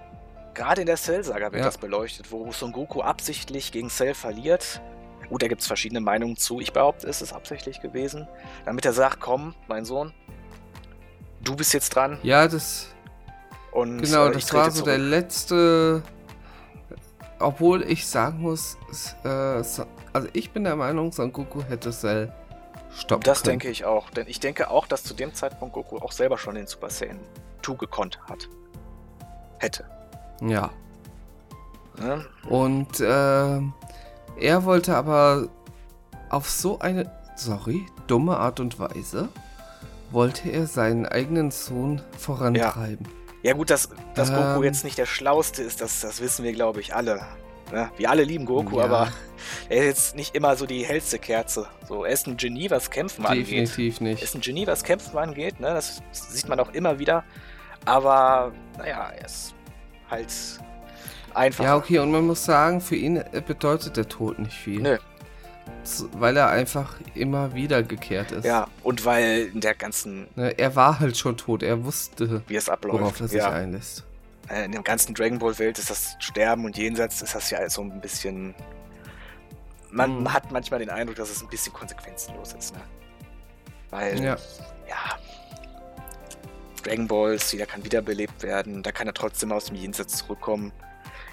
[0.54, 1.64] Gerade in der Cell-Saga wird Ja.
[1.66, 4.80] das beleuchtet, wo Son Goku absichtlich gegen Cell verliert.
[5.28, 6.60] Gut, da gibt es verschiedene Meinungen zu.
[6.60, 8.26] Ich behaupte, es ist absichtlich gewesen.
[8.64, 10.12] Damit er sagt, komm, mein Sohn,
[11.42, 12.18] du bist jetzt dran.
[12.22, 12.88] Ja, das,
[13.72, 15.10] Und Genau, äh, ich das war so der zurück.
[15.10, 16.02] letzte.
[17.38, 18.76] Obwohl ich sagen muss,
[19.24, 22.32] äh, so- also ich bin der Meinung, Son Goku hätte Cell
[22.94, 23.58] stoppen Das können.
[23.58, 24.10] denke ich auch.
[24.10, 27.18] Denn ich denke auch, dass zu dem Zeitpunkt Goku auch selber schon den Super Saiyan
[27.62, 28.48] 2 gekonnt hat.
[29.58, 29.84] Hätte.
[30.42, 30.70] Ja.
[31.98, 32.24] Ne?
[32.48, 33.74] Und ähm,
[34.38, 35.48] er wollte aber
[36.30, 39.28] auf so eine, sorry, dumme Art und Weise,
[40.10, 43.06] wollte er seinen eigenen Sohn vorantreiben.
[43.42, 44.64] Ja gut, dass, dass Goku Ähm.
[44.64, 47.20] jetzt nicht der Schlauste ist, das, das wissen wir, glaube ich, alle.
[47.72, 47.90] Ne?
[47.96, 48.84] Wir alle lieben Goku, Ja.
[48.84, 49.12] aber
[49.68, 51.66] er ist jetzt nicht immer so die hellste Kerze.
[51.88, 53.46] So, er ist ein Genie, was Kämpfen angeht.
[53.46, 54.22] Definitiv Er nicht.
[54.22, 55.60] ist ein Genie, was Kämpfen angeht.
[55.60, 55.68] Ne?
[55.68, 57.24] Das sieht man auch immer wieder.
[57.86, 59.54] Aber, naja, er ist
[60.10, 60.28] halt
[61.34, 61.64] einfach.
[61.64, 64.80] Ja, okay, und man muss sagen, für ihn bedeutet der Tod nicht viel.
[64.82, 64.98] Nö.
[66.12, 68.44] Weil er einfach immer wieder gekehrt ist.
[68.44, 72.56] Ja, und weil in der ganzen, Ne, er war halt schon tot, er wusste, wie
[72.56, 73.00] es abläuft.
[73.00, 73.50] worauf er sich ja.
[73.50, 74.04] einlässt.
[74.50, 77.68] Äh, in der ganzen Dragon Ball Welt ist das Sterben und Jenseits ist das ja
[77.70, 78.54] so ein bisschen.
[79.90, 80.32] Man Mhm.
[80.32, 82.80] hat manchmal den Eindruck, dass es ein bisschen konsequenzenlos ist, ne?
[83.90, 84.36] Weil, Ja.
[84.88, 85.18] ja.
[86.82, 90.72] Dragon Balls, jeder kann wiederbelebt werden, da kann er trotzdem aus dem Jenseits zurückkommen.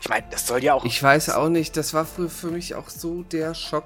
[0.01, 0.83] Ich meine, das soll ja auch.
[0.85, 3.85] Ich weiß auch nicht, das war für, für mich auch so der Schock,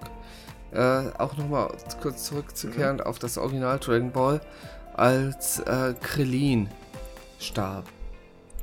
[0.74, 0.80] äh,
[1.17, 3.04] auch nochmal kurz zurückzukehren Mhm.
[3.04, 4.41] auf das Original Dragon Ball,
[4.96, 6.70] als äh, Krillin
[7.39, 7.86] starb.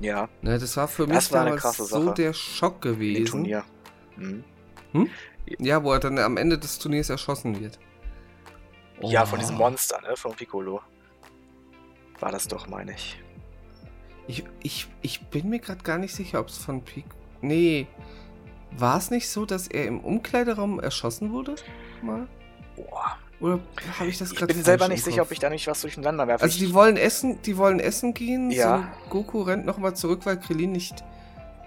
[0.01, 3.27] Ja, Ne, das war für Das mich war damals so der Schock im gewesen.
[3.31, 3.65] Turnier.
[4.17, 4.45] Mhm.
[5.59, 7.79] Ja, wo er dann am Ende des Turniers erschossen wird.
[9.01, 9.27] Ja, Oh.
[9.27, 10.17] von diesem Monster, ne?
[10.17, 10.81] Von Piccolo.
[12.21, 13.21] War das doch, meine ich.
[14.27, 17.07] Ich, ich, ich bin mir gerade gar nicht sicher, ob es von Pik.
[17.41, 17.87] Nee.
[18.73, 21.55] War es nicht so, dass er im Umkleideraum erschossen wurde?
[22.03, 22.29] Mal?
[22.77, 23.17] Boah.
[23.41, 23.61] Oder
[23.99, 26.27] habe ich das Ich gerade bin selber nicht sicher, ob ich da nicht was durcheinander
[26.27, 26.43] werfe.
[26.45, 28.51] Also Ich- die wollen essen, die wollen essen gehen.
[28.51, 28.93] Ja.
[29.05, 31.05] So, Goku rennt nochmal zurück, weil Krillin nicht,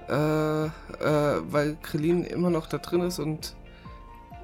[0.10, 0.70] äh, äh,
[1.00, 3.56] weil Krillin immer noch da drin ist und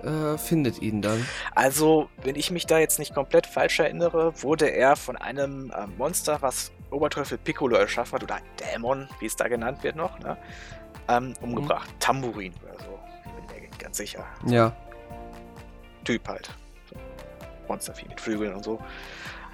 [0.04, 1.26] äh, findet ihn dann.
[1.56, 5.88] Also, wenn ich mich da jetzt nicht komplett falsch erinnere, wurde er von einem äh,
[5.98, 10.38] Monster, was Oberteufel Piccolo erschaffen hat, oder Dämon, wie es da genannt wird noch, ne?
[11.10, 11.90] ähm, umgebracht.
[11.90, 12.00] Mhm.
[12.00, 13.00] Tambourin oder so.
[13.26, 14.24] Ich bin mir ganz sicher.
[14.46, 14.72] Ja.
[16.06, 16.52] Typ halt.
[17.68, 18.80] Monstervieh mit Flügeln und so.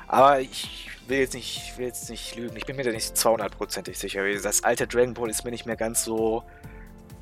[0.07, 2.55] Aber ich will jetzt nicht, ich will jetzt nicht lügen.
[2.55, 4.23] Ich bin mir da nicht 200%ig sicher.
[4.41, 6.43] Das alte Dragon Ball ist mir nicht mehr ganz so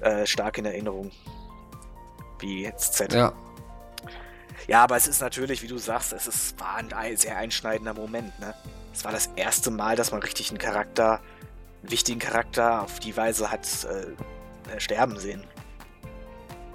[0.01, 1.11] äh, stark in Erinnerung
[2.39, 3.13] wie jetzt Z.
[3.13, 3.33] Ja.
[4.67, 8.37] Ja, aber es ist natürlich, wie du sagst, es ist, war ein sehr einschneidender Moment.
[8.39, 8.53] Ne?
[8.93, 11.19] Es war das erste Mal, dass man richtig einen Charakter,
[11.81, 15.43] einen wichtigen Charakter auf die Weise hat äh, sterben sehen.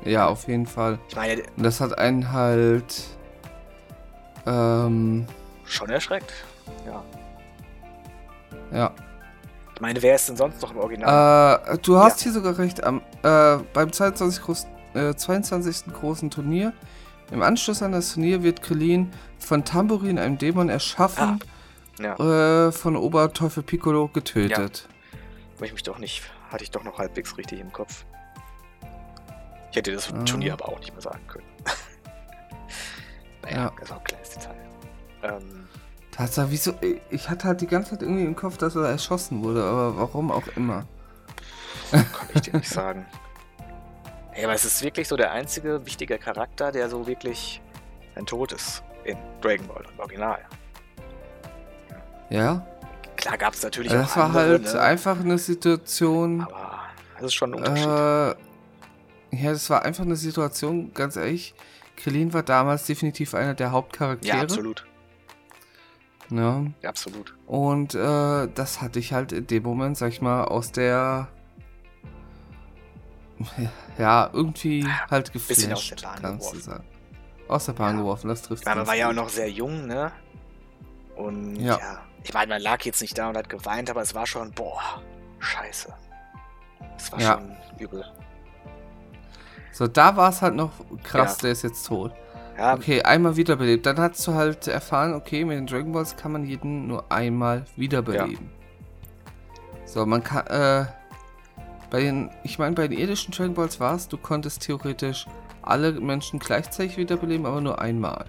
[0.05, 0.99] Ja, auf jeden Fall.
[1.09, 3.16] Ich meine, das hat einen halt.
[4.47, 5.27] Ähm,
[5.65, 6.33] schon erschreckt.
[6.87, 7.05] Ja.
[8.73, 8.93] ja.
[9.75, 11.61] Ich meine, wer ist denn sonst noch im Original?
[11.67, 12.83] Äh, du hast hier sogar recht.
[12.83, 14.43] Am, äh, beim 22.
[14.43, 15.93] Groß, äh, 22.
[15.93, 16.73] großen Turnier,
[17.31, 21.41] im Anschluss an das Turnier, wird Krillin von Tambourin, einem Dämon, erschaffen,
[21.99, 22.69] ja.
[22.69, 24.89] äh, von Oberteufel Piccolo getötet.
[25.59, 28.05] Weil ich mich doch nicht, hatte ich doch noch halbwegs richtig im Kopf.
[29.71, 30.25] Ich hätte das Ah.
[30.25, 31.46] Turnier aber auch nicht mehr sagen können.
[33.47, 33.73] Naja, Ja.
[33.79, 34.55] das ist auch ein kleines Detail.
[35.23, 35.69] Ähm,
[36.13, 36.75] Tatsache, wieso?
[37.11, 40.31] Ich hatte halt die ganze Zeit irgendwie im Kopf, dass er erschossen wurde, aber warum
[40.31, 40.87] auch immer.
[41.91, 43.07] kann ich dir nicht sagen.
[44.33, 47.61] Ey, aber es ist wirklich so der einzige wichtige Charakter, der so wirklich
[48.17, 50.39] ein Tod ist in Dragon Ball im Original.
[52.31, 52.67] Ja?
[53.17, 54.81] Klar gab es natürlich Also das war andere, halt ne?
[54.81, 56.43] einfach eine Situation.
[56.43, 56.81] aber
[57.15, 57.87] das ist schon ein Unterschied.
[57.87, 61.55] Äh, ja, das war einfach eine Situation, ganz ehrlich.
[61.97, 64.37] Krillin war damals definitiv einer der Hauptcharaktere.
[64.37, 64.87] ja, absolut.
[66.31, 66.65] Ja.
[66.83, 67.35] Ja, absolut.
[67.47, 71.29] Und äh, das hatte ich halt in dem Moment, sag ich mal, aus der.
[73.99, 76.71] Ja, irgendwie halt bisschen aus geflasht, der Bahn kannst du geworfen.
[76.71, 76.85] sagen.
[77.49, 78.01] Aus der Bahn Ja.
[78.03, 79.17] geworfen, das trifft Ich meine, man war ja auch gut.
[79.17, 80.11] noch sehr jung, ne?
[81.17, 81.79] Und ja.
[81.79, 82.03] Ja.
[82.25, 84.81] ich meine, man lag jetzt nicht da und hat geweint, aber es war schon, boah,
[85.39, 85.93] scheiße.
[86.97, 87.33] Es war Ja.
[87.35, 88.05] schon übel.
[89.77, 90.71] So, da war es halt noch
[91.03, 91.43] krass, Ja.
[91.43, 92.11] der ist jetzt tot.
[92.57, 93.85] Ja, Okay, einmal wiederbelebt.
[93.85, 97.67] Dann hast du halt erfahren, okay, mit den Dragon Balls kann man jeden nur einmal
[97.77, 98.49] wiederbeleben.
[99.85, 100.87] So, man kann, äh,
[101.91, 105.27] bei den, ich meine, bei den irdischen Dragon Balls war es, du konntest theoretisch
[105.61, 108.25] alle Menschen gleichzeitig wiederbeleben, aber nur einmal.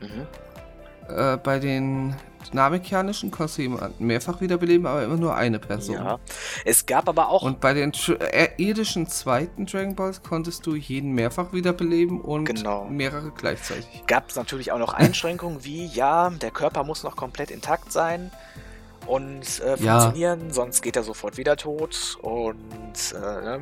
[0.00, 0.26] mhm.
[1.08, 2.14] Äh, bei den
[2.52, 5.96] namekianischen konntest du jemanden mehrfach wiederbeleben, aber immer nur eine Person.
[5.96, 6.18] ja.
[6.64, 11.12] Es gab aber auch, Und bei den äh, irdischen zweiten Dragon Balls konntest du jeden
[11.12, 12.84] mehrfach wiederbeleben und Genau.
[12.86, 14.04] mehrere gleichzeitig.
[14.06, 18.30] gab es natürlich auch noch Einschränkungen wie, ja, der Körper muss noch komplett intakt sein
[19.06, 20.00] und äh, Ja.
[20.00, 23.60] funktionieren, sonst geht er sofort wieder tot und äh, ne?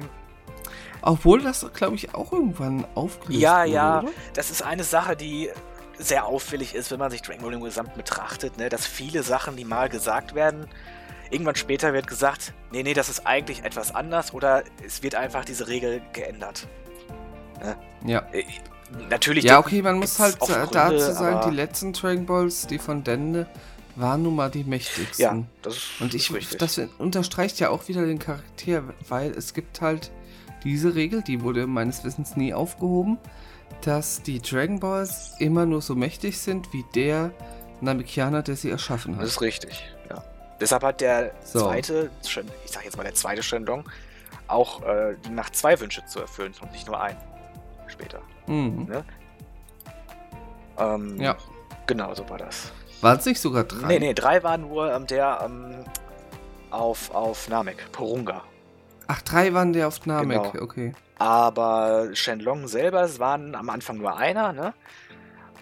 [1.01, 3.99] Obwohl das, glaube ich, auch irgendwann aufgelöst Ja, wurde, ja.
[4.01, 4.09] oder?
[4.35, 5.49] Das ist eine Sache, die
[5.99, 8.69] sehr auffällig ist, wenn man sich Dragon Ball im Gesamt betrachtet, ne?
[8.69, 10.67] dass viele Sachen, die mal gesagt werden,
[11.31, 15.45] irgendwann später wird gesagt, nee, nee, das ist eigentlich etwas anders oder es wird einfach
[15.45, 16.67] diese Regel geändert.
[18.07, 18.27] Ja.
[18.33, 18.45] Äh,
[19.11, 19.45] natürlich.
[19.45, 23.47] Ja, okay, man muss halt Gründe, dazu sagen, die letzten Dragon Balls, die von Dende,
[23.97, 25.23] waren nun mal die mächtigsten.
[25.23, 26.59] Ja, das ist, Und ich, richtig.
[26.59, 30.13] das unterstreicht ja auch wieder den Charakter, weil es gibt halt
[30.65, 33.19] diese Regel, die wurde meines Wissens nie aufgehoben,
[33.83, 37.31] dass die Dragon Balls immer nur so mächtig sind wie der
[37.81, 39.27] Namekianer, der sie erschaffen Das hat.
[39.29, 40.23] ist richtig, ja.
[40.61, 41.61] Deshalb hat der So.
[41.61, 43.89] zweite, ich sag jetzt mal der zweite Shendong,
[44.49, 47.19] auch äh, die Macht, zwei Wünsche zu erfüllen und nicht nur einen.
[47.87, 48.21] Später.
[48.47, 48.89] Mhm.
[50.79, 51.37] Ähm, Ja.
[51.87, 52.73] Genau, so war das.
[53.01, 53.87] Waren es nicht sogar drei?
[53.87, 55.85] Nee, nee, drei waren nur ähm, der ähm,
[56.71, 58.43] auf, auf Namek, Porunga.
[59.09, 60.63] Ach, drei waren der auf Namek, Genau.
[60.65, 60.93] okay.
[61.19, 64.75] Aber Shenlong selber, es waren am Anfang nur einer, ne?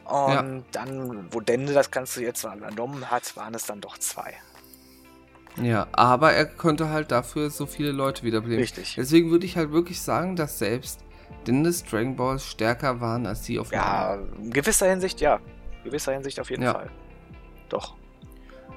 [0.05, 0.63] Und Ja.
[0.73, 4.35] dann, wo Dende das Ganze jetzt übernommen hat, waren es dann doch zwei.
[5.63, 8.61] Ja, aber er konnte halt dafür so viele Leute wiederbeleben.
[8.61, 8.95] Richtig.
[8.97, 11.01] Deswegen würde ich halt wirklich sagen, dass selbst
[11.47, 15.37] Dennis Dragon Balls stärker waren als die auf Ja, in gewisser Hinsicht ja.
[15.83, 16.75] In gewisser Hinsicht auf jeden Ja.
[16.75, 16.91] Fall.
[17.69, 17.95] Doch.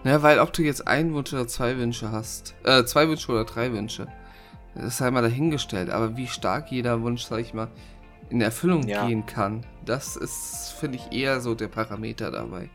[0.06, 3.44] Ja, weil ob du jetzt einen Wunsch oder zwei Wünsche hast, äh, zwei Wünsche oder
[3.44, 4.08] drei Wünsche,
[4.76, 5.90] das ist halt mal dahingestellt.
[5.90, 7.68] Aber wie stark jeder Wunsch, sag ich mal,
[8.30, 9.06] in Erfüllung Ja.
[9.08, 12.70] gehen kann, das ist, finde ich, eher so der Parameter dabei.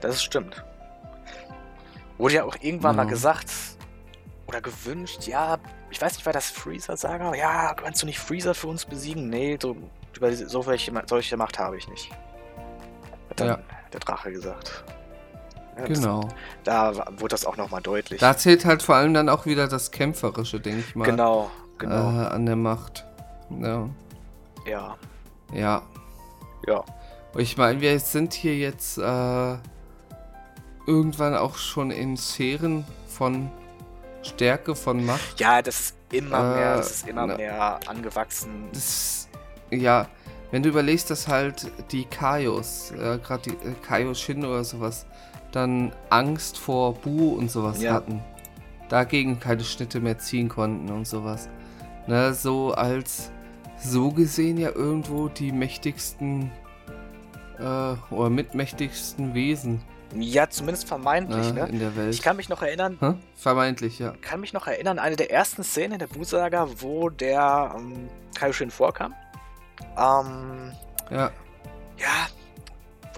[0.00, 0.64] Das stimmt.
[2.18, 3.04] Wurde ja auch irgendwann Ja.
[3.04, 3.50] mal gesagt
[4.46, 5.58] oder gewünscht, ja,
[5.90, 7.34] ich weiß nicht, war das Freezer-Saga?
[7.34, 9.28] Ja, kannst du nicht Freezer für uns besiegen?
[9.28, 9.76] Nee, so,
[10.16, 12.10] über so welche, solche Macht habe ich nicht.
[13.30, 13.58] Hat dann Ja.
[13.92, 14.84] der Drache gesagt.
[15.86, 16.28] Genau.
[16.64, 18.20] Da wurde das auch nochmal deutlich.
[18.20, 21.94] Da zählt halt vor allem dann auch wieder das Kämpferische, denke ich mal, genau, genau.
[22.22, 23.06] äh, an der Macht.
[23.60, 23.88] Ja.
[24.66, 24.96] ja,
[25.52, 25.82] Ja.
[26.66, 26.84] ja.
[27.36, 29.56] Ich meine, wir sind hier jetzt äh,
[30.86, 33.50] irgendwann auch schon in Sphären von
[34.22, 35.38] Stärke, von Macht.
[35.40, 38.68] Ja, das ist immer Äh, mehr, das ist immer na- mehr angewachsen.
[38.72, 39.28] Das,
[39.70, 40.08] ja,
[40.50, 45.06] wenn du überlegst, dass halt die Kaios, äh, gerade die äh, Kaioshin oder sowas,
[45.52, 47.94] dann Angst vor Bu und sowas Ja.
[47.94, 48.20] hatten.
[48.88, 51.48] Dagegen keine Schnitte mehr ziehen konnten und sowas.
[52.06, 53.30] Ne, so als
[53.78, 56.50] so gesehen ja irgendwo die mächtigsten
[57.58, 57.62] äh,
[58.10, 59.80] oder mitmächtigsten Wesen
[60.16, 61.68] Ja, zumindest vermeintlich, ne, ne?
[61.68, 62.12] in der Welt.
[62.14, 63.14] Ich kann mich noch erinnern, Hä?
[63.36, 64.12] Vermeintlich, ja.
[64.22, 68.70] kann mich noch erinnern, eine der ersten Szenen in der Bu-Saga, wo der ähm, Kaioshin
[68.70, 69.14] vorkam.
[69.96, 70.72] Ähm,
[71.10, 71.30] Ja,
[71.96, 72.26] ja,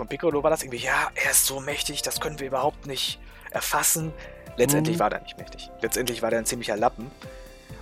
[0.02, 3.20] von Piccolo war das irgendwie, ja, er ist so mächtig, das können wir überhaupt nicht
[3.52, 4.12] erfassen.
[4.56, 5.00] Letztendlich Mhm.
[5.00, 5.70] war er nicht mächtig.
[5.80, 7.08] Letztendlich war er ein ziemlicher Lappen.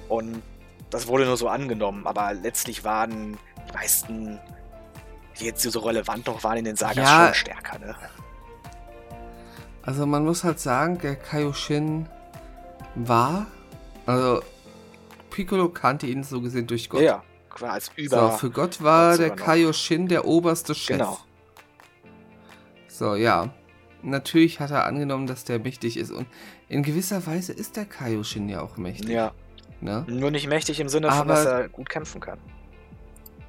[0.09, 0.43] Und
[0.91, 4.39] das wurde nur so angenommen, aber letztlich waren die meisten,
[5.39, 7.25] die jetzt so relevant noch waren in den Sagas, Ja.
[7.27, 7.97] schon stärker, ne?
[9.83, 12.07] also man muss halt sagen, der Kaioshin
[12.97, 13.47] war,
[14.05, 14.43] also
[15.31, 17.01] Piccolo kannte ihn so gesehen durch Gott.
[17.01, 18.33] Ja, quasi als So, über.
[18.33, 19.31] für Gott war der.
[19.31, 20.99] Kaioshin der oberste Chef.
[20.99, 21.19] Genau.
[23.01, 23.49] So, ja.
[24.03, 26.11] Natürlich hat er angenommen, dass der mächtig ist.
[26.11, 26.27] Und
[26.69, 29.09] in gewisser Weise ist der Kaioshin ja auch mächtig.
[29.09, 29.33] ja,
[29.81, 30.05] Ne?
[30.07, 32.39] nur nicht mächtig im Sinne von, Aber- dass er gut kämpfen kann.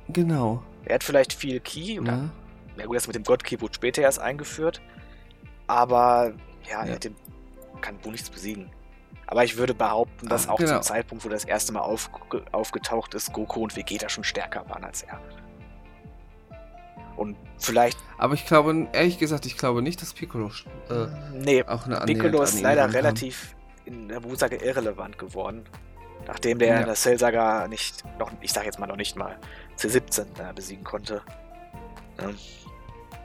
[0.08, 0.64] Genau.
[0.86, 2.32] Er hat vielleicht viel Ki oder Ne?
[2.78, 4.82] Ja gut, das mit dem God-Key wurde später erst eingeführt.
[5.68, 6.32] Aber
[6.70, 6.94] ja, Ja.
[6.94, 7.16] er den,
[7.82, 8.70] kann nichts besiegen.
[9.28, 10.76] Aber ich würde behaupten, dass Ah, auch genau.
[10.76, 12.10] zum Zeitpunkt, wo das erste Mal auf,
[12.54, 15.20] aufgetaucht ist, Goku und Vegeta schon stärker waren als er.
[17.18, 17.98] Und vielleicht.
[18.18, 20.52] Aber ich glaube, ehrlich gesagt, ich glaube nicht, dass Piccolo
[20.90, 23.56] äh, nee, auch eine Piccolo ist leider relativ
[23.86, 25.64] in der Bu-Saga irrelevant geworden.
[26.28, 26.80] Nachdem der Ja.
[26.82, 29.38] in der Cell-Saga nicht, noch, ich sag jetzt mal noch nicht mal,
[29.78, 31.22] C17 äh, besiegen konnte.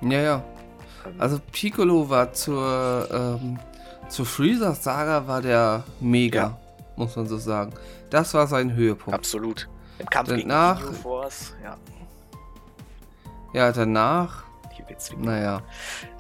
[0.01, 0.45] Ja, ja.
[1.07, 3.09] Ähm, Also Piccolo war zur,
[3.41, 3.59] ähm,
[4.09, 6.59] zur Freezer-Saga war der mega, Ja.
[6.97, 7.73] muss man so sagen.
[8.11, 9.15] Das war sein Höhepunkt.
[9.19, 9.69] absolut.
[9.99, 11.77] Im Kampf gegen Danach- Ginyu Force, ja,
[13.57, 14.45] Ja, danach,
[14.77, 15.25] die Witzfigur.
[15.25, 15.63] naja.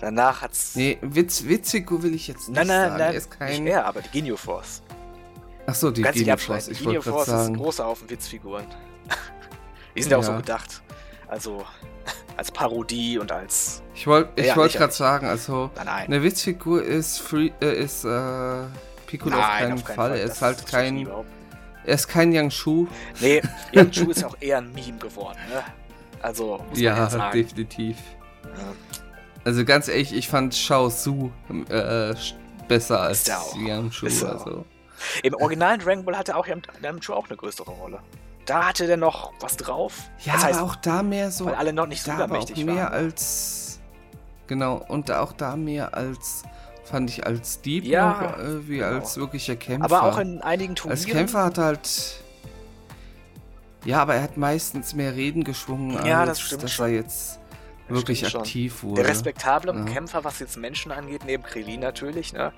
[0.01, 0.74] Danach hat's.
[0.74, 2.93] Nee, Witz, Witzigo will ich jetzt nicht Nein, nein, sagen.
[2.99, 3.62] nein, er ist kein...
[3.64, 4.80] nicht er, aber die Ginyu Force.
[5.66, 6.39] Achso, die abschneiden.
[6.39, 6.64] Force.
[6.64, 7.57] Die Ich gerade Force ist ein sagen.
[7.59, 8.64] großer Haufen Witzfiguren.
[9.95, 10.80] die sind ja auch so gedacht.
[11.28, 11.62] Also
[12.39, 13.82] als Parodie und als.
[13.95, 16.07] Ich wollte ich Ja, wollt gerade sagen, also Nein, nein.
[16.07, 18.62] eine Witzfigur ist Free, äh, ist äh,
[19.07, 20.12] Piccolo auf keinen, Fall.
[20.16, 21.07] Er Das ist halt kein,
[21.84, 22.87] er ist kein Yangshu.
[23.20, 25.62] Nee, Yangshu ist ja auch eher ein Meme geworden, ne?
[26.23, 27.33] Also, muss man Ja, ja sagen.
[27.39, 27.97] definitiv.
[28.45, 28.51] Ja.
[29.45, 31.31] Also ganz ehrlich, ich fand Shao Su
[31.69, 32.14] äh,
[32.69, 33.21] besser als.
[33.23, 33.29] Ist
[34.23, 34.64] er Also.
[35.23, 38.01] Im originalen Dragon Ball hatte auch Yam- Yangshu auch eine größere Rolle.
[38.47, 39.95] Da hatte der noch was drauf.
[40.25, 41.47] Ja, das heißt, aber auch da mehr so.
[41.47, 42.93] weil alle noch nicht so da aber auch übermächtig mehr waren.
[42.93, 43.81] als.
[44.47, 46.43] Genau, und auch da mehr als.
[46.85, 48.87] Fand ich als Dieb Ja, noch, äh, wie genau.
[49.01, 49.85] als wirklicher Kämpfer.
[49.85, 50.97] Aber auch in einigen Turnieren.
[51.05, 52.23] Als Kämpfer hat er halt.
[53.87, 56.87] Ja, aber er hat meistens mehr Reden geschwungen, Ja, als das stimmt dass schon.
[56.87, 57.39] er jetzt
[57.89, 58.41] Das wirklich stimmt schon.
[58.43, 59.03] aktiv wurde.
[59.03, 59.84] Der respektable Ja.
[59.84, 62.53] Kämpfer, was jetzt Menschen angeht, neben Krillin natürlich, ne,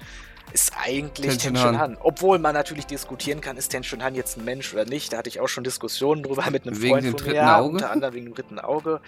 [0.54, 1.98] ist eigentlich Tenshin Tenshin Han.
[2.00, 5.12] Obwohl man natürlich diskutieren kann, ist Tenshin Han jetzt ein Mensch oder nicht.
[5.12, 7.56] Da hatte ich auch schon Diskussionen drüber mit einem Wegen Freund dem von dritten mir,
[7.58, 7.68] Auge?
[7.74, 9.00] unter anderem wegen dem dritten Auge.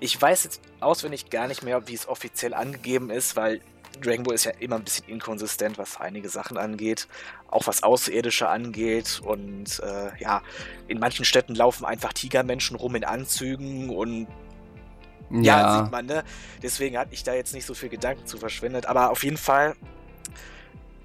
[0.00, 3.62] Ich weiß jetzt auswendig gar nicht mehr, wie es offiziell angegeben ist, weil
[4.00, 7.08] Dragon Ball ist ja immer ein bisschen inkonsistent, was einige Sachen angeht,
[7.48, 10.42] auch was Außerirdische angeht und äh, ja,
[10.88, 14.26] in manchen Städten laufen einfach Tigermenschen rum in Anzügen und
[15.30, 16.24] ja, ja, sieht man, ne?
[16.62, 18.84] Deswegen hatte ich da jetzt nicht so viel Gedanken zu verschwendet.
[18.84, 19.74] Aber auf jeden Fall,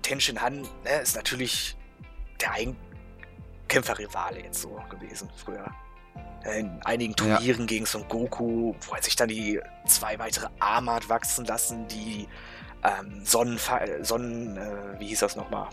[0.01, 1.77] Tenshin Han ne, ist natürlich
[2.41, 2.75] der Ein
[3.69, 5.71] Kämpferrivale jetzt so gewesen früher.
[6.57, 7.37] In einigen Ja.
[7.37, 11.87] Turnieren gegen Son Goku, wo er sich dann die zwei weitere Arme hat wachsen lassen,
[11.87, 12.27] die
[12.83, 13.59] ähm, Sonnen,
[14.01, 15.67] Sonnen äh, wie hieß das nochmal?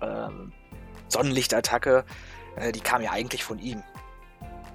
[0.00, 0.52] Ähm,
[1.08, 2.04] Sonnenlichtattacke,
[2.56, 3.82] äh, die kam ja eigentlich von ihm.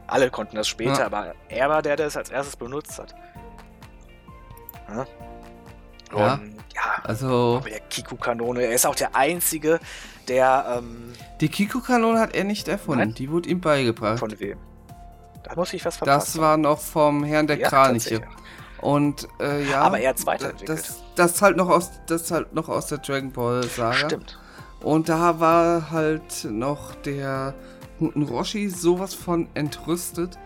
[0.08, 1.06] Alle konnten das später, Ja.
[1.06, 3.14] aber er war der, der es als erstes benutzt hat.
[4.90, 5.06] Ja.
[6.18, 6.40] Ja.
[6.76, 8.64] Ja, also mit der Kiku-Kanone.
[8.64, 9.80] Er ist auch der Einzige,
[10.28, 13.14] der ähm, die Kiko-Kanone hat er nicht erfunden, Nein?
[13.14, 14.20] die wurde ihm beigebracht.
[14.20, 14.58] von wem?
[15.44, 18.22] Da muss ich was verpasst das war noch vom Herrn der Ja, Kraniche.
[18.80, 20.80] Und äh, ja, Aber er hat's weiterentwickelt.
[20.80, 23.94] Das, das halt noch aus das halt noch aus der Dragon Ball Saga.
[24.08, 24.40] Stimmt.
[24.82, 27.54] Und da war halt noch der
[28.00, 30.40] guten Roshi sowas von entrüstet,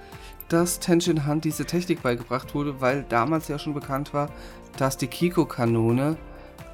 [0.50, 4.30] dass Tenshin Han diese Technik beigebracht wurde, weil damals ja schon bekannt war,
[4.78, 6.18] dass die Kiko-Kanone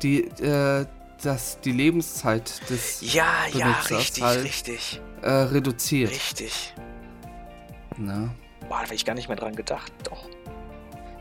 [0.02, 0.86] die, äh,
[1.22, 4.44] dass die Lebenszeit des Ja, ja, Benutzers richtig, halt.
[4.44, 6.10] richtig, äh, reduziert.
[6.10, 6.74] richtig.
[7.98, 8.32] Ne?
[8.68, 9.92] Boah, da habe ich gar nicht mehr dran gedacht.
[10.04, 10.26] Doch.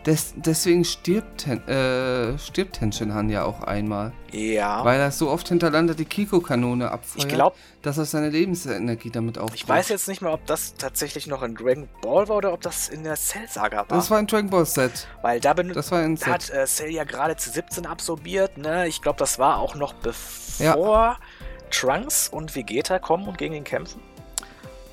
[0.07, 4.13] Des, deswegen stirbt, Ten, äh, stirbt Tenshin Han ja auch einmal.
[4.33, 4.85] Ja.
[4.85, 9.37] Weil er so oft hintereinander die Kiko-Kanone abfeuert, ich glaube, dass er seine Lebensenergie damit
[9.39, 9.55] aufbaut.
[9.57, 12.61] ich weiß jetzt nicht mehr, ob das tatsächlich noch in Dragon Ball war oder ob
[12.63, 13.99] das in der Cell-Saga war.
[13.99, 15.07] Das war ein Dragon Ball Set.
[15.23, 18.57] Weil da benutzt Das war ein Da hat äh, Cell ja gerade zu 17 absorbiert,
[18.57, 18.89] ne?
[18.89, 21.19] Ich glaube, das war auch noch bevor
[21.71, 24.01] Trunks und Vegeta kommen und gegen ihn kämpfen.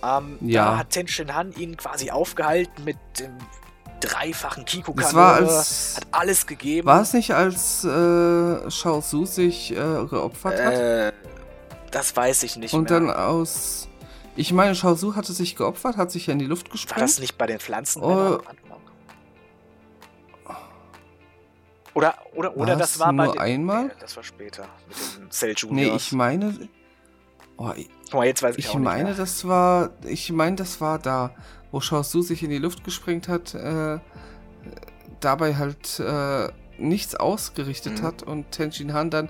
[0.03, 0.65] Ähm, Ja.
[0.65, 3.31] Da hat Tenshin Han ihn quasi aufgehalten mit dem
[3.99, 5.03] dreifachen Kiko-Kanone.
[5.03, 5.95] Das war als.
[5.97, 6.87] Hat alles gegeben.
[6.87, 10.73] War es nicht, als äh, Shao Su sich äh, geopfert hat?
[10.73, 11.13] Äh,
[11.91, 12.99] das weiß ich nicht Und mehr.
[12.99, 13.87] dann aus.
[14.35, 17.01] Ich meine, Shao Su hatte sich geopfert, hat sich ja in die Luft war gesprengt.
[17.01, 18.03] das nicht bei den Pflanzen?
[18.03, 18.39] Oh.
[21.93, 23.85] Oder, oder, oder das war bei nur den, einmal?
[23.85, 24.67] Nee, das war später.
[24.87, 26.69] Mit dem Cell Nee, ich meine.
[27.57, 29.13] Oh, ich mal, jetzt weiß ich, ich auch nicht meine, mehr.
[29.15, 29.89] das war.
[30.05, 31.31] Ich meine, das war da,
[31.71, 33.99] wo Shao Su sich in die Luft gesprengt hat, äh,
[35.19, 38.05] dabei halt äh, nichts ausgerichtet Mhm.
[38.05, 39.29] hat und Tenshin Han dann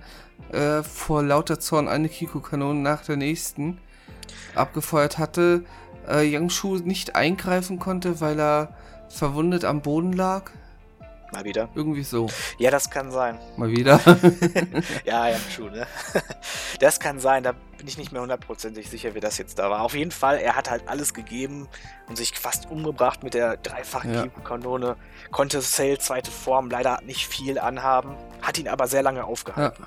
[0.51, 3.79] äh, vor lauter Zorn eine Kiko-Kanone nach der nächsten
[4.55, 5.63] abgefeuert hatte.
[6.07, 8.75] Äh, Yangshu nicht eingreifen konnte, weil er
[9.09, 10.51] verwundet am Boden lag.
[11.31, 11.67] Mal wieder.
[11.75, 12.27] Irgendwie so.
[12.57, 13.37] Ja, das kann sein.
[13.57, 13.99] Mal wieder.
[15.05, 15.85] Ja, ja, schon, ne?
[16.79, 19.81] Das kann sein, da bin ich nicht mehr hundertprozentig sicher, wie das jetzt da war.
[19.81, 21.67] Auf jeden Fall, er hat halt alles gegeben
[22.07, 24.23] und sich fast umgebracht mit der dreifachen Ja.
[24.23, 24.95] Kiko-Kanone.
[25.31, 29.25] Konnte Cell zweite Form leider nicht viel anhaben, hat ihn aber sehr lange ja.
[29.25, 29.85] aufgehalten,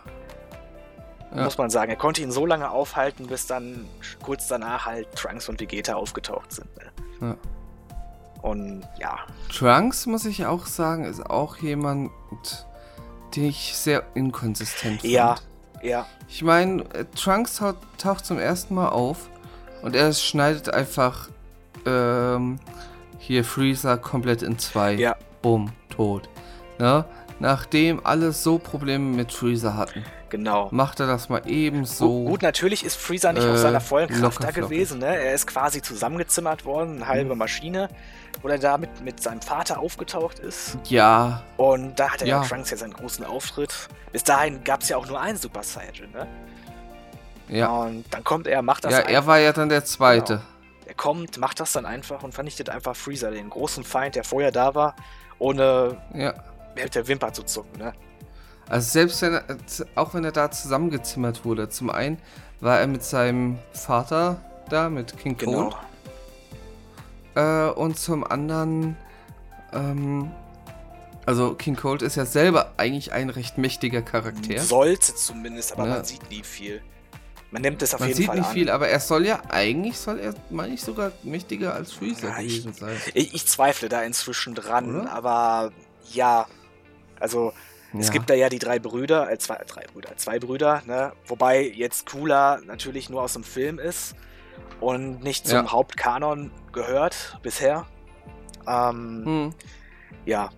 [1.35, 1.45] Ja.
[1.45, 1.91] muss man sagen.
[1.91, 3.89] Er konnte ihn so lange aufhalten, bis dann
[4.23, 6.69] kurz danach halt Trunks und Vegeta aufgetaucht sind.
[6.77, 6.85] Ne?
[7.21, 7.37] Ja.
[8.43, 9.19] Und ja,
[9.53, 12.11] Trunks, muss ich auch sagen, ist auch jemand,
[13.37, 15.15] den ich sehr inkonsistent finde.
[15.15, 15.37] ja,
[15.83, 19.31] ja, Ich meine, äh, Trunks taucht, taucht zum ersten Mal auf
[19.83, 21.29] und er schneidet einfach
[21.87, 22.59] ähm,
[23.19, 24.95] hier Freezer komplett in zwei.
[24.95, 25.17] Ja.
[25.43, 26.29] Bumm, tot.
[26.79, 27.05] Ne?
[27.41, 30.69] Nachdem alle so Probleme mit Freezer hatten, genau.
[30.73, 32.21] macht er das mal eben so.
[32.21, 34.99] Gut, gut, natürlich ist Freezer nicht äh, auf seiner vollen Kraft da gewesen.
[35.01, 35.07] Ne?
[35.07, 37.39] Er ist quasi zusammengezimmert worden, eine halbe Mhm.
[37.39, 37.89] Maschine,
[38.43, 40.77] wo er da mit, mit seinem Vater aufgetaucht ist.
[40.85, 42.43] Ja, Und da hatte ja.
[42.43, 42.47] Ja.
[42.49, 43.89] Trunks ja seinen großen Auftritt.
[44.13, 46.11] Bis dahin gab es ja auch nur einen Super Saiyan.
[46.13, 46.27] Ne?
[47.49, 47.69] ja.
[47.71, 50.35] Und dann kommt er, macht das Ja, er war ja dann der Zweite.
[50.35, 50.45] Genau.
[50.87, 54.51] Er kommt, macht das dann einfach und vernichtet einfach Freezer, den großen Feind, der vorher
[54.53, 54.95] da war,
[55.39, 56.35] ohne Ja.
[56.75, 57.79] Mit der Wimper zu zucken.
[57.79, 57.93] Ne?
[58.69, 59.45] Also selbst wenn er,
[59.97, 62.19] auch wenn er da zusammengezimmert wurde, zum einen
[62.61, 65.71] war er mit seinem Vater da, mit King Genau.
[65.71, 65.77] Cold,
[67.35, 68.97] äh, und zum anderen,
[69.73, 70.31] ähm,
[71.27, 74.61] also King Cold ist ja selber eigentlich ein recht mächtiger Charakter.
[74.61, 75.95] Sollte zumindest, aber Ja.
[75.97, 76.83] man sieht nie viel.
[77.53, 78.55] Man nimmt es auf Man jeden sieht Fall nicht an.
[78.55, 82.39] viel, aber er soll ja eigentlich, soll er, meine ich, sogar mächtiger als Freezer Ja,
[82.39, 82.97] ich- gewesen sein.
[83.15, 85.13] Ich, ich zweifle da inzwischen dran, Oder?
[85.13, 85.73] aber
[86.13, 86.47] ja.
[87.21, 87.53] Also,
[87.99, 88.13] es Ja.
[88.13, 91.13] gibt da ja die drei Brüder, äh, zwei, drei Brüder, zwei Brüder, ne?
[91.27, 94.15] Wobei jetzt Cooler natürlich nur aus dem Film ist
[94.81, 95.73] und nicht zum Ja.
[95.73, 97.87] Hauptkanon gehört bisher.
[98.67, 99.55] Ähm, Hm.
[100.27, 100.51] ja.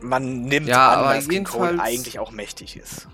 [0.00, 3.08] Man nimmt Ja, an, dass King Cole eigentlich auch mächtig ist.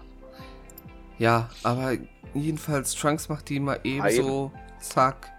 [1.18, 1.92] Ja, aber
[2.34, 4.26] jedenfalls Trunks macht die mal eben Mal eben.
[4.26, 5.30] so, zack.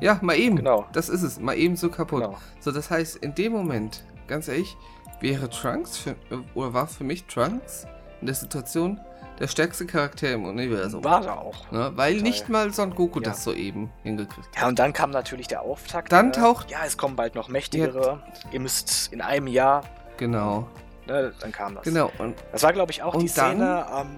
[0.00, 0.56] Ja, mal eben.
[0.56, 0.86] Genau.
[0.92, 2.22] Das ist es, mal eben so kaputt.
[2.24, 2.38] Genau.
[2.58, 4.76] So, das heißt, in dem Moment, ganz ehrlich,
[5.20, 6.16] wäre Trunks für,
[6.54, 7.86] oder war für mich Trunks
[8.20, 9.00] in der Situation
[9.38, 11.02] der stärkste Charakter im Universum.
[11.02, 11.70] War er auch.
[11.70, 11.92] Ne?
[11.94, 12.28] Weil Total.
[12.28, 13.30] nicht mal Son Goku Ja.
[13.30, 14.62] das soeben hingekriegt hat.
[14.62, 16.12] Ja, und dann kam natürlich der Auftakt.
[16.12, 16.32] Dann ne?
[16.32, 18.22] taucht- Ja, es kommen bald noch mächtigere.
[18.52, 19.84] Ihr müsst in einem Jahr.
[20.18, 20.68] Genau,
[21.06, 21.84] Ne, dann kam das.
[21.84, 22.10] genau.
[22.18, 24.16] Und Das war, glaube ich, auch die Szene, ähm,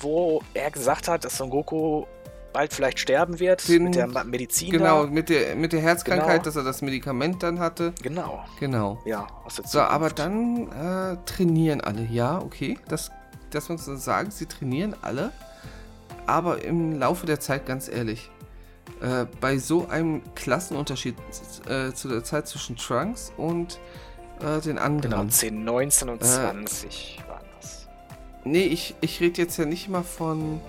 [0.00, 2.04] wo er gesagt hat, dass Son Goku
[2.54, 4.70] bald vielleicht sterben wird Den- mit der Medizin.
[4.70, 6.44] genau, mit der, mit der Herzkrankheit, Genau.
[6.44, 7.92] dass er das Medikament dann hatte.
[8.02, 8.42] Genau.
[8.58, 8.98] Genau.
[9.04, 10.72] Ja, aus der So, aber Zukunft.
[10.72, 12.04] dann äh, trainieren alle.
[12.10, 12.78] Ja, okay.
[12.88, 13.10] Das,
[13.50, 15.32] das muss man sagen, sie trainieren alle.
[16.26, 18.30] Aber im Laufe der Zeit, ganz ehrlich,
[19.02, 21.16] äh, bei so einem Klassenunterschied
[21.68, 23.78] äh, zu der Zeit zwischen Trunks und
[24.40, 25.10] äh, den anderen.
[25.10, 27.88] Genau, 10, 19 und Äh, 20 waren das.
[28.44, 30.60] Nee, ich, ich rede jetzt ja nicht mal von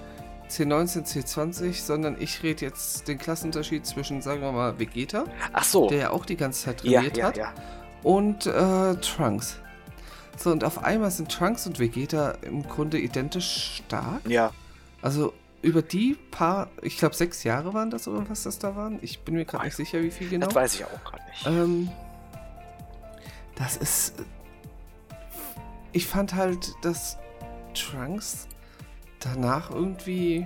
[0.49, 5.89] C19, C20, sondern ich rede jetzt den Klassenunterschied zwischen, sagen wir mal, Vegeta, Ach so.
[5.89, 7.37] der ja auch die ganze Zeit ja, trainiert ja, hat.
[7.37, 7.53] ja.
[8.03, 9.59] und äh, Trunks.
[10.37, 14.21] So, und auf einmal sind Trunks und Vegeta im Grunde identisch stark.
[14.27, 14.51] Ja,
[15.01, 18.99] Also über die paar, ich glaube sechs Jahre waren das oder was das da waren.
[19.01, 20.45] Ich bin mir gerade nicht sicher, wie viel genau.
[20.45, 21.47] das weiß ich auch gerade nicht.
[21.47, 21.89] Ähm,
[23.55, 24.13] das ist.
[25.91, 27.17] Ich fand halt, dass
[27.73, 28.47] Trunks
[29.34, 30.45] danach irgendwie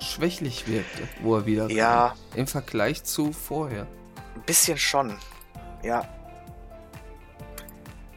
[0.00, 3.86] schwächlich wirkte, wo er wieder ja, im Vergleich zu vorher.
[4.34, 5.16] ein bisschen schon.
[5.82, 6.04] Ja.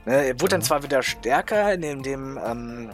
[0.05, 0.67] Ne, er wurde dann Ja.
[0.67, 2.89] zwar wieder stärker, in dem, ähm,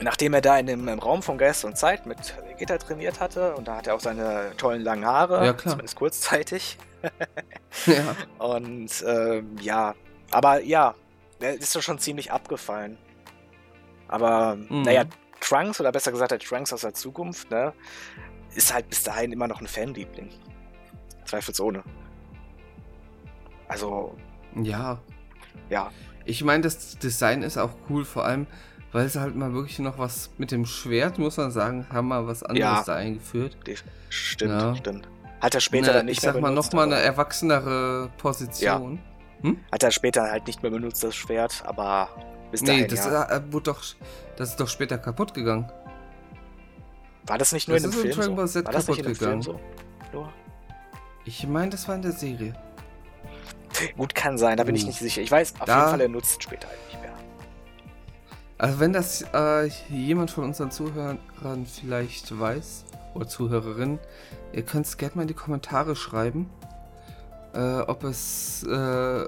[0.00, 3.66] nachdem er da in dem Raum von Geist und Zeit mit Vegeta trainiert hatte und
[3.68, 5.72] da hat er auch seine tollen langen Haare, Ja, klar.
[5.72, 6.78] zumindest kurzzeitig.
[7.86, 8.14] Ja.
[8.38, 9.94] Und ähm, ja,
[10.30, 10.94] aber ja,
[11.40, 12.96] er ist doch schon ziemlich abgefallen.
[14.08, 14.82] Aber Mhm.
[14.82, 15.04] naja,
[15.42, 17.72] Trunks, oder besser gesagt der Trunks aus der Zukunft, ne,
[18.54, 20.30] ist halt bis dahin immer noch ein Fanliebling.
[21.26, 21.82] Zweifelsohne.
[23.68, 24.14] Also,
[24.60, 24.98] Ja.
[25.70, 25.90] ja,
[26.24, 28.46] Ich meine, das Design ist auch cool, vor allem,
[28.92, 32.26] weil sie halt mal wirklich noch was mit dem Schwert, muss man sagen, haben mal
[32.28, 32.82] was anderes Ja.
[32.84, 33.56] da eingeführt.
[34.08, 34.76] stimmt, Ja.
[34.76, 35.08] stimmt.
[35.40, 36.72] Hat er später Eine, dann nicht ich sag mehr mal, benutzt.
[36.72, 39.00] nochmal eine erwachsenere Position.
[39.72, 42.08] Hat er später halt nicht mehr benutzt, das Schwert, aber
[42.52, 43.24] bis dahin, Nee, das ja.
[43.28, 43.82] äh, wurde doch,
[44.42, 45.70] das ist doch später kaputt gegangen.
[47.26, 48.36] War das nicht nur das in dem Film Dragon so?
[48.36, 49.60] Ball Z War das nicht in dem kaputt Film so?
[50.12, 50.32] Nur?
[51.24, 52.52] Ich meine, das war in der Serie.
[53.96, 54.88] Gut, kann sein, da bin ich Uh.
[54.88, 55.22] nicht sicher.
[55.22, 57.12] Ich weiß auf Da- jeden Fall, er nutzt es später halt nicht mehr.
[58.58, 61.18] Also wenn das äh, jemand von unseren Zuhörern
[61.66, 62.84] vielleicht weiß,
[63.14, 63.98] oder Zuhörerinnen,
[64.52, 66.48] ihr könnt es gerne mal in die Kommentare schreiben,
[67.54, 69.24] äh, ob es äh,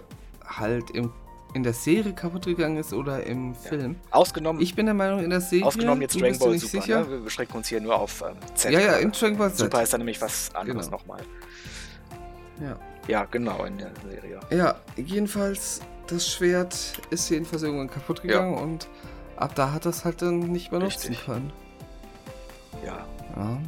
[0.47, 1.13] halt im,
[1.55, 3.97] in der Serie kaputt gegangen ist oder im Film.
[4.11, 5.65] Ausgenommen, Ich bin der Meinung, in der Serie.
[5.65, 6.83] ausgenommen jetzt Dragon Ball nicht Super.
[6.83, 7.01] sicher.
[7.03, 7.11] Ne?
[7.11, 8.73] Wir beschränken uns hier nur auf ähm, Z.
[8.73, 9.59] Ja, ja, in Dragon Ball Z.
[9.61, 10.99] Super ist dann nämlich was anderes Genau.
[10.99, 11.21] nochmal.
[12.61, 12.77] Ja.
[13.07, 14.41] Ja, genau, in der Serie.
[14.51, 16.75] ja, jedenfalls, das Schwert
[17.11, 18.89] ist jedenfalls irgendwann kaputt gegangen und
[19.37, 21.27] ab da hat das halt dann nicht mehr nutzen Richtig.
[21.27, 21.53] können.
[22.85, 23.07] Ja.
[23.37, 23.59] Ja.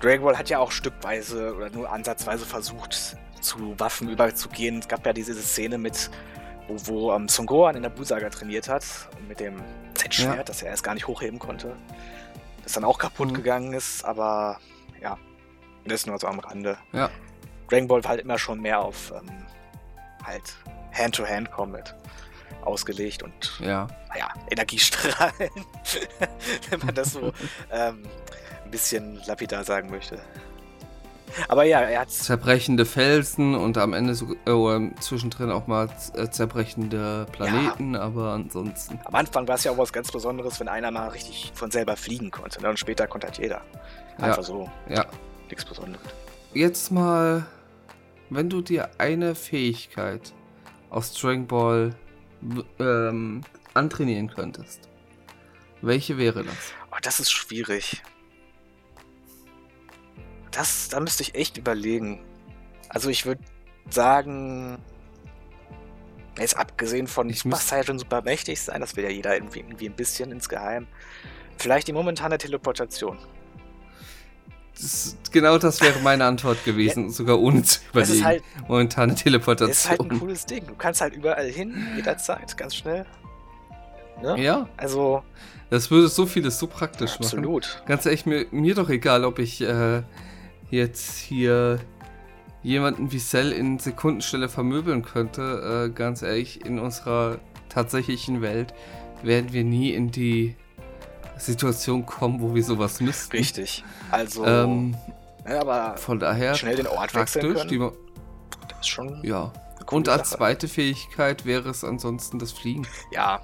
[0.00, 4.80] Dragon Ball hat ja auch stückweise oder nur ansatzweise versucht, zu Waffen überzugehen.
[4.80, 6.10] Es gab ja diese Szene mit,
[6.68, 8.84] wo, wo ähm, Son Gohan in der Busaga trainiert hat
[9.18, 9.62] und mit dem
[9.94, 10.42] Z-Schwert, Ja.
[10.44, 11.76] das er erst gar nicht hochheben konnte.
[12.62, 13.34] Das dann auch kaputt Mhm.
[13.34, 14.58] gegangen ist, aber
[15.00, 15.18] ja,
[15.84, 16.78] das nur so am Rande.
[16.92, 17.10] Ja.
[17.68, 19.46] Dragon Ball war halt immer schon mehr auf ähm,
[20.24, 20.56] halt
[20.92, 21.94] Hand-to-Hand-Combat
[22.64, 23.88] ausgelegt und Ja.
[24.10, 25.50] naja, Energiestrahlen,
[26.70, 27.32] wenn man das so
[27.72, 28.02] ähm,
[28.64, 30.20] ein bisschen lapidar sagen möchte.
[31.48, 36.28] Aber ja, er hat zerbrechende Felsen und am Ende so, äh, zwischendrin auch mal äh,
[36.28, 38.98] zerbrechende Planeten, aber ansonsten.
[39.04, 41.96] am Anfang war es ja auch was ganz Besonderes, wenn einer mal richtig von selber
[41.96, 42.60] fliegen konnte.
[42.62, 42.68] Ne?
[42.68, 43.62] Und später konnte halt jeder.
[44.18, 44.42] Einfach Ja.
[44.42, 45.06] so, Ja.
[45.48, 46.06] nichts Besonderes.
[46.54, 47.46] Jetzt mal,
[48.30, 50.32] wenn du dir eine Fähigkeit
[50.90, 51.94] aus Dragon Ball
[52.78, 53.42] ähm,
[53.74, 54.88] antrainieren könntest,
[55.80, 56.54] welche wäre das?
[56.92, 58.02] Oh, das ist schwierig.
[60.52, 62.24] Das, da müsste ich echt überlegen.
[62.88, 63.42] Also ich würde
[63.90, 64.78] sagen,
[66.38, 69.60] jetzt abgesehen von Ich Super müsst- Saiyan super mächtig sein, das will ja jeder irgendwie,
[69.60, 70.86] irgendwie ein bisschen insgeheim.
[71.58, 73.18] Vielleicht die momentane Teleportation.
[74.74, 78.12] Das, genau das wäre meine Antwort gewesen, sogar ohne zu Das überlegen.
[78.18, 79.68] ist halt, Momentane Teleportation.
[79.70, 80.66] das ist halt ein cooles Ding.
[80.66, 83.04] Du kannst halt überall hin, jederzeit, ganz schnell.
[84.22, 84.40] Ne?
[84.42, 85.22] ja, Also,
[85.70, 87.24] das würde so vieles so praktisch machen.
[87.24, 87.82] absolut.
[87.86, 90.02] Ganz ehrlich, mir, mir doch egal, ob ich äh,
[90.72, 91.78] jetzt hier
[92.62, 95.86] jemanden wie Cell in Sekundenstelle vermöbeln könnte.
[95.90, 98.74] Äh, ganz ehrlich, in unserer tatsächlichen Welt
[99.22, 100.56] werden wir nie in die
[101.36, 103.36] Situation kommen, wo wir sowas müssten.
[103.36, 103.84] Richtig.
[104.10, 104.96] Also, Ähm,
[105.44, 107.54] ne, aber von daher schnell den Ort wechseln.
[107.68, 107.78] Die, können.
[107.78, 107.92] ma-
[108.68, 109.52] das ist schon ja.
[109.90, 110.38] Und als Sache.
[110.38, 112.86] zweite Fähigkeit wäre es ansonsten das Fliegen.
[113.10, 113.40] Ja,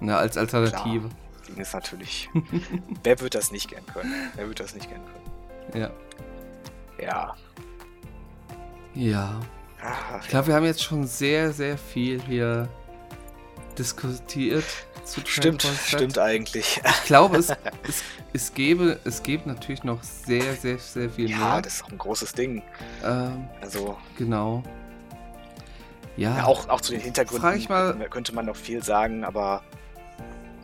[0.00, 1.08] Na, als Alternative.
[1.42, 2.28] Fliegen ist natürlich.
[3.02, 4.12] Wer wird das nicht gern können?
[4.36, 5.21] Wer wird das nicht gern können?
[5.74, 5.90] Ja.
[7.00, 7.34] Ja.
[8.94, 9.40] Ja.
[9.82, 12.68] Ah, Ich glaube, wir haben jetzt schon sehr, sehr viel hier
[13.78, 14.64] diskutiert.
[15.04, 16.80] Zu stimmt, stimmt eigentlich.
[16.84, 17.48] Ich glaube, es,
[17.88, 18.02] es,
[18.32, 21.62] es, gäbe, es gäbe natürlich noch sehr, sehr, sehr viel Ja, mehr.
[21.62, 22.62] das ist auch ein großes Ding.
[23.04, 24.62] Ähm, Also, genau.
[26.16, 26.36] Ja.
[26.36, 29.62] ja, auch, auch zu den Hintergründen Frag ich mal- könnte man noch viel sagen, aber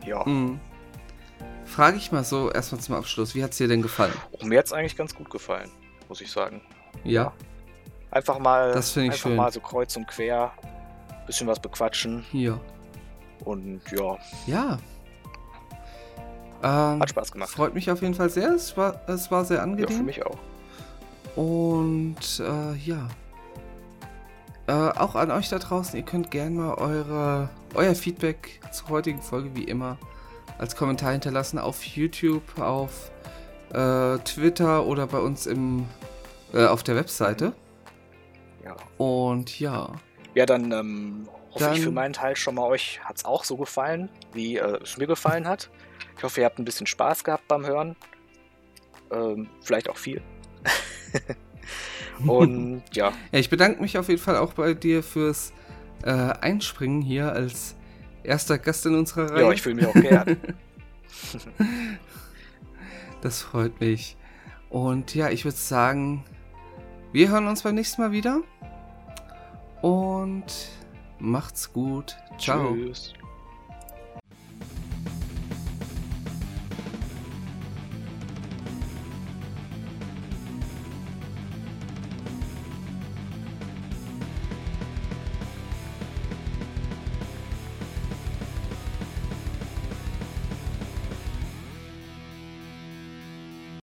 [0.05, 0.23] ja.
[0.25, 0.59] Mhm.
[1.69, 3.35] Frage ich mal so erstmal zum Abschluss.
[3.35, 4.13] Wie hat es dir denn gefallen?
[4.37, 5.69] Auch mir hat es eigentlich ganz gut gefallen,
[6.07, 6.61] muss ich sagen.
[7.03, 7.31] Ja.
[8.11, 9.35] Einfach mal, Das finde ich einfach schön.
[9.35, 10.51] mal so kreuz und quer,
[11.27, 12.59] bisschen was bequatschen Hier.
[13.45, 14.17] und ja,
[14.47, 14.79] Ja.
[16.61, 17.49] Ähm, hat Spaß gemacht.
[17.51, 18.49] freut mich auf jeden Fall sehr.
[18.49, 20.05] Es war, es war sehr Ja, für angenehm.
[20.05, 20.37] mich auch.
[21.37, 23.07] Und äh, ja.
[24.67, 29.21] Äh, auch an euch da draußen, ihr könnt gerne mal eure, euer Feedback zur heutigen
[29.21, 29.97] Folge wie immer
[30.59, 33.09] als Kommentar hinterlassen auf YouTube, auf
[33.73, 35.85] äh, Twitter oder bei uns im,
[36.53, 37.53] äh, auf der Webseite.
[38.63, 38.75] Ja.
[38.97, 39.89] Und ja,
[40.35, 43.43] Ja, dann ähm, hoffe ich Dann- für meinen Teil schon mal, euch hat es auch
[43.43, 45.69] so gefallen, wie äh, es mir gefallen hat.
[46.17, 47.95] Ich hoffe, ihr habt ein bisschen Spaß gehabt beim Hören.
[49.11, 50.21] Ähm, vielleicht auch viel.
[52.27, 55.53] Und ja, Ja, ich bedanke mich auf jeden Fall auch bei dir fürs
[56.03, 57.75] äh, einspringen hier als
[58.29, 59.41] erster Gast in unserer Reihe.
[59.43, 60.37] Ja, ich fühle mich auch gern.
[63.21, 64.15] das freut mich.
[64.69, 66.23] Und ja, ich würde sagen,
[67.11, 68.41] wir hören uns beim nächsten Mal wieder.
[69.81, 70.69] Und
[71.17, 72.15] macht's gut.
[72.37, 72.75] Ciao.
[72.75, 73.13] Tschüss.